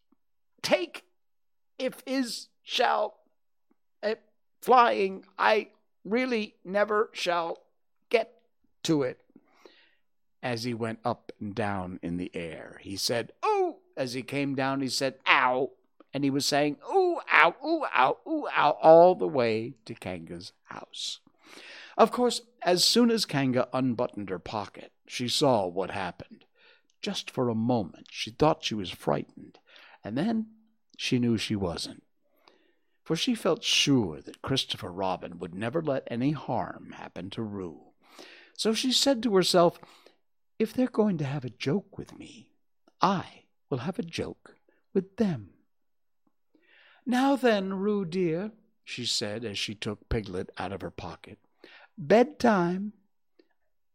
[0.61, 1.05] take
[1.78, 3.20] if is shall
[4.03, 4.15] uh,
[4.61, 5.70] flying, I
[6.03, 7.59] really never shall
[8.09, 8.34] get
[8.84, 9.22] to it
[10.43, 12.80] as he went up and down in the air.
[12.82, 13.78] He said, Ooh!
[13.97, 15.72] As he came down, he said, Ow!
[16.13, 20.51] And he was saying, Ooh, ow, ooh, ow, ooh, ow, all the way to Kanga's
[20.65, 21.19] house.
[21.97, 26.45] Of course, as soon as Kanga unbuttoned her pocket, she saw what happened.
[27.01, 29.59] Just for a moment, she thought she was frightened,
[30.03, 30.47] and then
[30.97, 32.03] she knew she wasn't.
[33.03, 37.93] For she felt sure that Christopher Robin would never let any harm happen to Roo.
[38.55, 39.79] So she said to herself,
[40.59, 42.51] if they're going to have a joke with me,
[43.01, 44.55] I will have a joke
[44.93, 45.51] with them.
[47.10, 48.51] Now then, Roo dear,
[48.86, 51.39] she said as she took Piglet out of her pocket,
[51.97, 52.93] bedtime.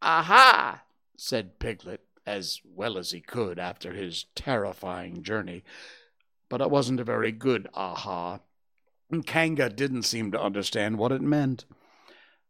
[0.03, 0.83] Aha!
[1.17, 5.63] said Piglet, as well as he could after his terrifying journey.
[6.49, 8.41] But it wasn't a very good aha.
[9.27, 11.67] Kanga didn't seem to understand what it meant.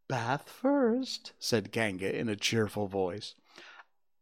[0.09, 3.35] Bath first, said Kanga in a cheerful voice.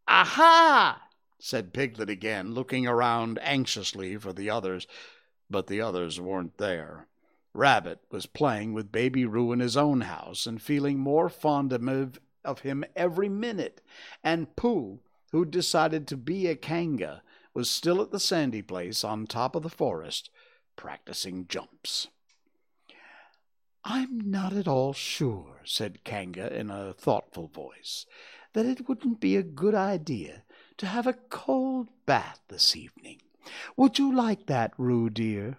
[0.08, 1.04] Aha!
[1.38, 4.88] said Piglet again, looking around anxiously for the others.
[5.52, 7.06] But the others weren't there.
[7.52, 12.58] Rabbit was playing with Baby Roo in his own house and feeling more fond of
[12.60, 13.82] him every minute.
[14.24, 15.00] And Pooh,
[15.30, 17.22] who'd decided to be a Kanga,
[17.52, 20.30] was still at the sandy place on top of the forest,
[20.74, 22.08] practicing jumps.
[23.84, 28.06] I'm not at all sure, said Kanga in a thoughtful voice,
[28.54, 30.44] that it wouldn't be a good idea
[30.78, 33.20] to have a cold bath this evening.
[33.76, 35.58] Would you like that, Roo dear?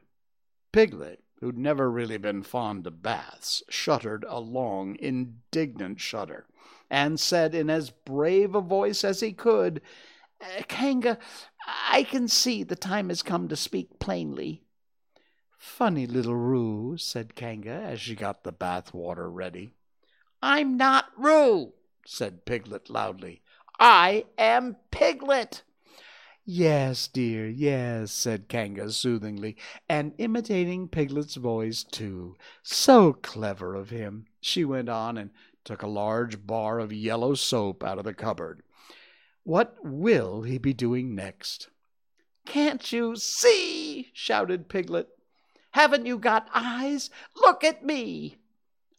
[0.71, 6.47] Piglet, who'd never really been fond of baths, shuddered a long, indignant shudder,
[6.89, 9.81] and said in as brave a voice as he could,
[10.41, 11.17] eh, Kanga,
[11.89, 14.63] I can see the time has come to speak plainly.
[15.57, 19.73] Funny little Roo, said Kanga as she got the bath water ready.
[20.41, 21.73] I'm not Roo,
[22.05, 23.41] said Piglet loudly.
[23.79, 25.63] I am Piglet.
[26.45, 29.55] Yes, dear, yes, said Kanga soothingly,
[29.87, 32.35] and imitating Piglet's voice too.
[32.61, 34.25] So clever of him.
[34.41, 35.31] She went on and
[35.63, 38.61] took a large bar of yellow soap out of the cupboard.
[39.43, 41.69] What will he be doing next?
[42.45, 44.09] Can't you see?
[44.11, 45.07] shouted Piglet.
[45.71, 47.09] Haven't you got eyes?
[47.37, 48.35] Look at me.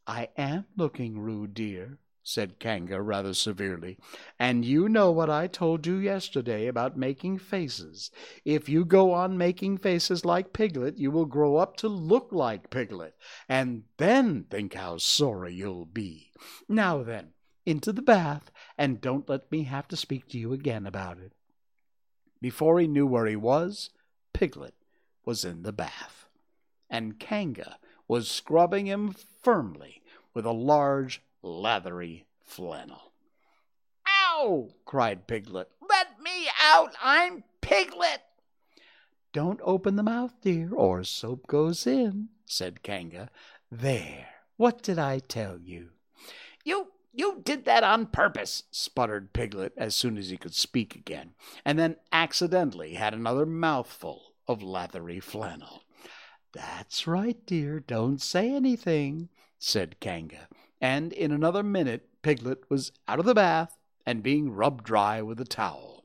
[0.06, 3.98] I am looking, Roo dear, said Kanga rather severely,
[4.38, 8.10] and you know what I told you yesterday about making faces.
[8.44, 12.70] If you go on making faces like Piglet, you will grow up to look like
[12.70, 13.14] Piglet,
[13.48, 16.32] and then think how sorry you'll be.
[16.68, 17.34] Now then,
[17.66, 21.32] into the bath, and don't let me have to speak to you again about it.
[22.40, 23.90] Before he knew where he was,
[24.32, 24.74] Piglet
[25.24, 26.28] was in the bath,
[26.90, 30.02] and Kanga was scrubbing him firmly
[30.34, 33.12] with a large, lathery flannel.
[34.08, 34.70] Ow!
[34.84, 35.70] cried Piglet.
[35.88, 36.94] Let me out!
[37.02, 38.22] I'm Piglet!
[39.32, 43.30] Don't open the mouth, dear, or soap goes in, said Kanga.
[43.70, 45.90] There, what did I tell you?
[46.64, 51.34] You you did that on purpose, sputtered Piglet as soon as he could speak again,
[51.64, 55.84] and then accidentally had another mouthful of lathery flannel.
[56.52, 59.28] That's right, dear, don't say anything,
[59.58, 60.48] said Kanga,
[60.84, 65.40] and in another minute Piglet was out of the bath and being rubbed dry with
[65.40, 66.04] a towel.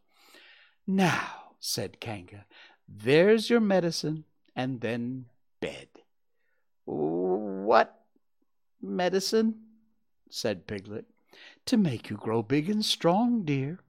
[0.87, 2.45] Now, said Kanga,
[2.87, 4.23] there's your medicine,
[4.55, 5.25] and then
[5.59, 5.89] bed.
[6.85, 8.05] What
[8.81, 9.55] medicine?
[10.29, 11.07] said Piglet.
[11.65, 13.81] To make you grow big and strong, dear.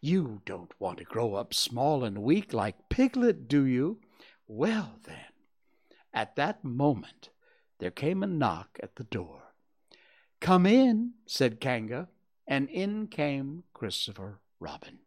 [0.00, 4.00] You don't want to grow up small and weak like Piglet, do you?
[4.46, 5.34] Well, then.
[6.14, 7.28] At that moment
[7.80, 9.47] there came a knock at the door.
[10.40, 12.08] Come in, said Kanga,
[12.46, 15.00] and in came Christopher Robin.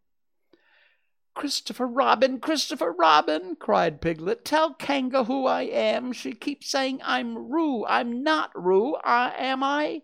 [1.34, 4.44] Christopher Robin, Christopher Robin, cried Piglet.
[4.44, 6.12] Tell Kanga who I am.
[6.12, 7.86] She keeps saying I'm Roo.
[7.86, 10.02] I'm not Roo, I, am I?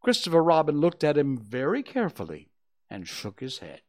[0.00, 2.50] Christopher Robin looked at him very carefully
[2.88, 3.80] and shook his head.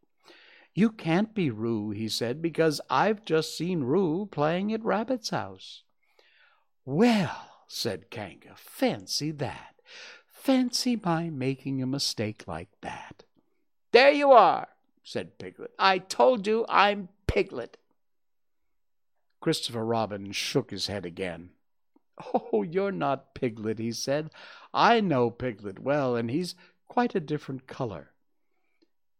[0.74, 5.84] You can't be Roo, he said, because I've just seen Roo playing at Rabbit's house.
[6.84, 9.76] Well, said Kanga, fancy that.
[10.40, 13.26] Fancy my making a mistake like that.
[13.92, 14.70] There you are,
[15.04, 15.72] said Piglet.
[15.78, 17.78] I told you I'm Piglet.
[19.42, 21.50] Christopher Robin shook his head again.
[22.34, 24.30] Oh, you're not Piglet, he said.
[24.74, 26.56] I know Piglet well, and he's
[26.88, 28.12] quite a different color.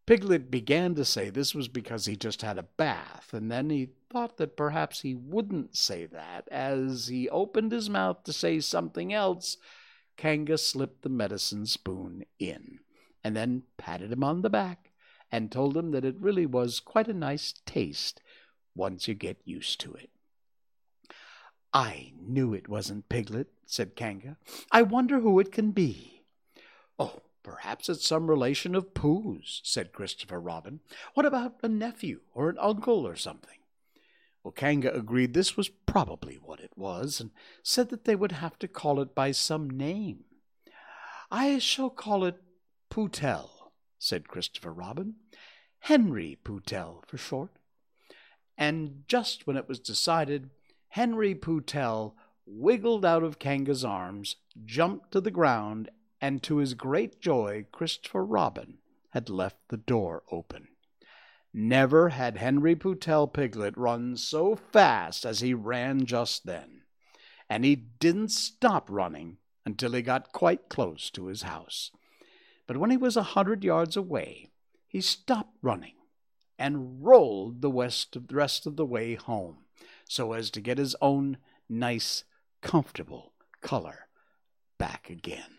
[0.06, 3.90] Piglet began to say this was because he just had a bath, and then he
[4.10, 6.48] thought that perhaps he wouldn't say that.
[6.50, 9.58] As he opened his mouth to say something else,
[10.20, 12.80] Kanga slipped the medicine spoon in,
[13.24, 14.90] and then patted him on the back
[15.32, 18.20] and told him that it really was quite a nice taste
[18.74, 20.10] once you get used to it.
[21.72, 24.36] I knew it wasn't Piglet, said Kanga.
[24.70, 26.24] I wonder who it can be.
[26.98, 30.80] Oh, perhaps it's some relation of Pooh's, said Christopher Robin.
[31.14, 33.59] What about a nephew or an uncle or something?
[34.42, 37.30] Well, Kanga agreed this was probably what it was, and
[37.62, 40.24] said that they would have to call it by some name.
[41.30, 42.42] I shall call it
[42.90, 43.50] Pootel,
[43.98, 45.16] said Christopher Robin.
[45.80, 47.50] Henry Pootel for short.
[48.56, 50.50] And just when it was decided,
[50.88, 52.14] Henry Pootel
[52.46, 58.24] wiggled out of Kanga's arms, jumped to the ground, and to his great joy, Christopher
[58.24, 58.78] Robin
[59.10, 60.68] had left the door open.
[61.52, 66.82] Never had Henry Pootel Piglet run so fast as he ran just then,
[67.48, 71.90] and he didn't stop running until he got quite close to his house.
[72.66, 74.50] But when he was a hundred yards away,
[74.86, 75.94] he stopped running
[76.58, 77.70] and rolled the
[78.30, 79.64] rest of the way home
[80.08, 81.38] so as to get his own
[81.68, 82.24] nice,
[82.62, 84.08] comfortable color
[84.78, 85.58] back again.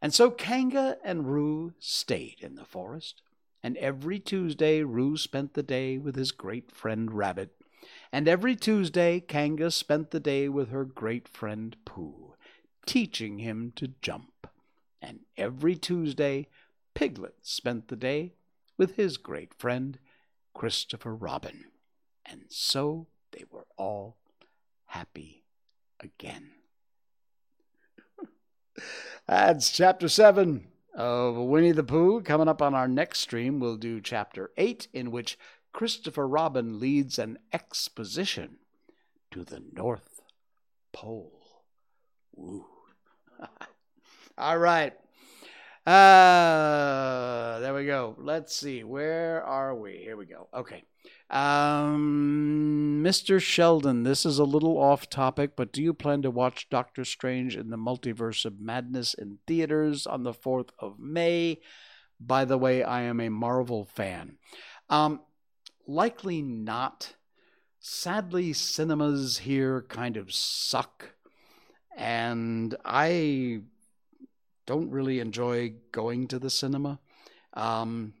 [0.00, 3.22] And so Kanga and Roo stayed in the forest,
[3.62, 7.54] and every Tuesday Roo spent the day with his great friend Rabbit,
[8.12, 12.34] and every Tuesday Kanga spent the day with her great friend Pooh,
[12.86, 14.46] teaching him to jump.
[15.02, 16.48] And every Tuesday
[16.94, 18.34] Piglet spent the day
[18.76, 19.98] with his great friend
[20.54, 21.66] Christopher Robin.
[22.24, 24.16] And so they were all
[24.86, 25.44] happy
[26.00, 26.50] again.
[29.26, 30.68] That's chapter seven
[30.98, 32.20] of Winnie the Pooh.
[32.20, 35.38] Coming up on our next stream, we'll do chapter eight, in which
[35.72, 38.56] Christopher Robin leads an exposition
[39.30, 40.20] to the North
[40.92, 41.62] Pole.
[42.34, 42.66] Woo.
[44.38, 44.94] All right.
[45.88, 48.14] Uh, there we go.
[48.18, 48.84] Let's see.
[48.84, 49.96] Where are we?
[49.96, 50.48] Here we go.
[50.52, 50.84] Okay.
[51.30, 53.40] Um, Mr.
[53.40, 57.56] Sheldon, this is a little off topic, but do you plan to watch Doctor Strange
[57.56, 61.62] in the Multiverse of Madness in theaters on the 4th of May?
[62.20, 64.36] By the way, I am a Marvel fan.
[64.90, 65.22] Um,
[65.86, 67.14] likely not.
[67.80, 71.14] Sadly, cinemas here kind of suck,
[71.96, 73.62] and I
[74.68, 77.00] don't really enjoy going to the cinema.
[77.54, 78.12] Um,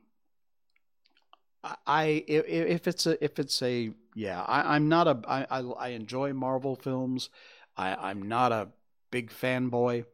[1.86, 5.88] I if, it's a if it's a yeah I, I'm not a I, I, I
[5.88, 7.28] enjoy Marvel films.
[7.76, 8.68] I, I'm not a
[9.10, 10.06] big fanboy,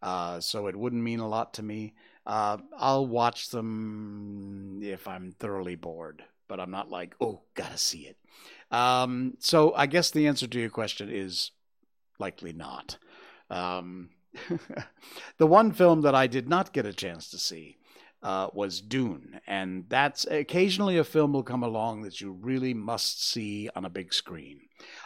[0.00, 1.92] uh, so it wouldn't mean a lot to me.
[2.24, 8.06] Uh, I'll watch them if I'm thoroughly bored, but I'm not like oh gotta see
[8.06, 8.16] it.
[8.74, 11.50] Um, so I guess the answer to your question is
[12.18, 12.96] likely not.
[13.50, 14.08] Um,
[15.38, 17.76] the one film that I did not get a chance to see
[18.22, 23.24] uh, was Dune, and that's occasionally a film will come along that you really must
[23.24, 24.60] see on a big screen.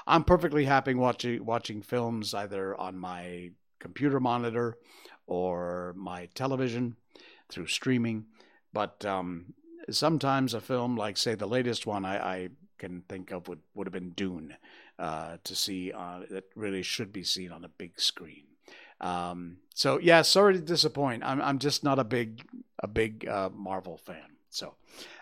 [0.07, 4.77] I'm perfectly happy watching watching films either on my computer monitor
[5.27, 6.97] or my television
[7.49, 8.27] through streaming,
[8.73, 9.55] but um,
[9.91, 12.49] sometimes a film like say the latest one I, I
[12.79, 14.57] can think of would, would have been Dune
[14.99, 18.45] uh, to see uh, that really should be seen on a big screen.
[19.01, 21.23] Um, so yeah, sorry to disappoint.
[21.25, 22.45] I'm I'm just not a big
[22.79, 24.37] a big uh, Marvel fan.
[24.51, 24.75] So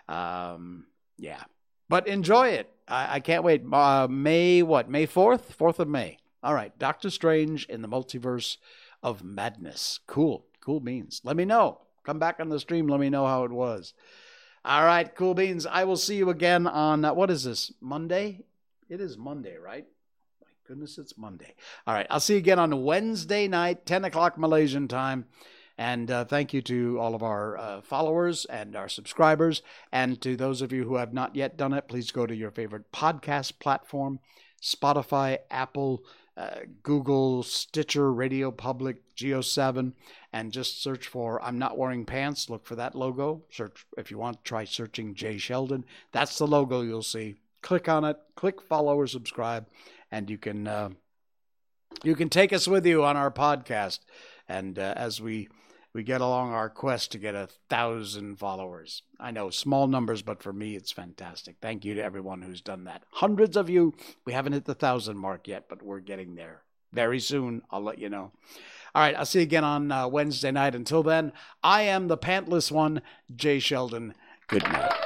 [0.07, 0.85] um,
[1.17, 1.43] yeah,
[1.89, 2.71] but enjoy it.
[2.87, 3.63] I, I can't wait.
[3.71, 4.89] Uh, May what?
[4.89, 6.17] May fourth, fourth of May.
[6.43, 8.57] All right, Doctor Strange in the Multiverse
[9.01, 9.99] of Madness.
[10.07, 11.21] Cool, cool beans.
[11.23, 11.79] Let me know.
[12.03, 12.87] Come back on the stream.
[12.87, 13.93] Let me know how it was.
[14.63, 15.65] All right, cool beans.
[15.65, 18.45] I will see you again on uh, what is this Monday?
[18.89, 19.85] It is Monday, right?
[20.67, 21.53] Goodness, it's Monday.
[21.85, 22.07] All right.
[22.09, 25.25] I'll see you again on Wednesday night, 10 o'clock Malaysian time.
[25.77, 29.61] And uh, thank you to all of our uh, followers and our subscribers.
[29.91, 32.49] And to those of you who have not yet done it, please go to your
[32.49, 34.19] favorite podcast platform
[34.59, 36.03] Spotify, Apple,
[36.35, 39.93] uh, Google, Stitcher, Radio Public, JioSaavn,
[40.33, 42.49] and just search for I'm Not Wearing Pants.
[42.49, 43.43] Look for that logo.
[43.51, 45.85] Search if you want, try searching Jay Sheldon.
[46.11, 47.35] That's the logo you'll see.
[47.61, 49.67] Click on it, click follow or subscribe
[50.15, 50.89] and you can uh,
[52.01, 53.99] you can take us with you on our podcast.
[54.47, 55.49] And uh, as we
[55.93, 60.41] we get along our quest to get a thousand followers, I know small numbers, but
[60.41, 61.57] for me it's fantastic.
[61.61, 63.03] Thank you to everyone who's done that.
[63.11, 63.93] Hundreds of you.
[64.25, 66.61] We haven't hit the thousand mark yet, but we're getting there
[66.93, 67.61] very soon.
[67.69, 68.31] I'll let you know.
[68.93, 70.75] All right, I'll see you again on uh, Wednesday night.
[70.75, 73.01] Until then, I am the pantless one,
[73.35, 74.13] Jay Sheldon.
[74.47, 75.04] Good night.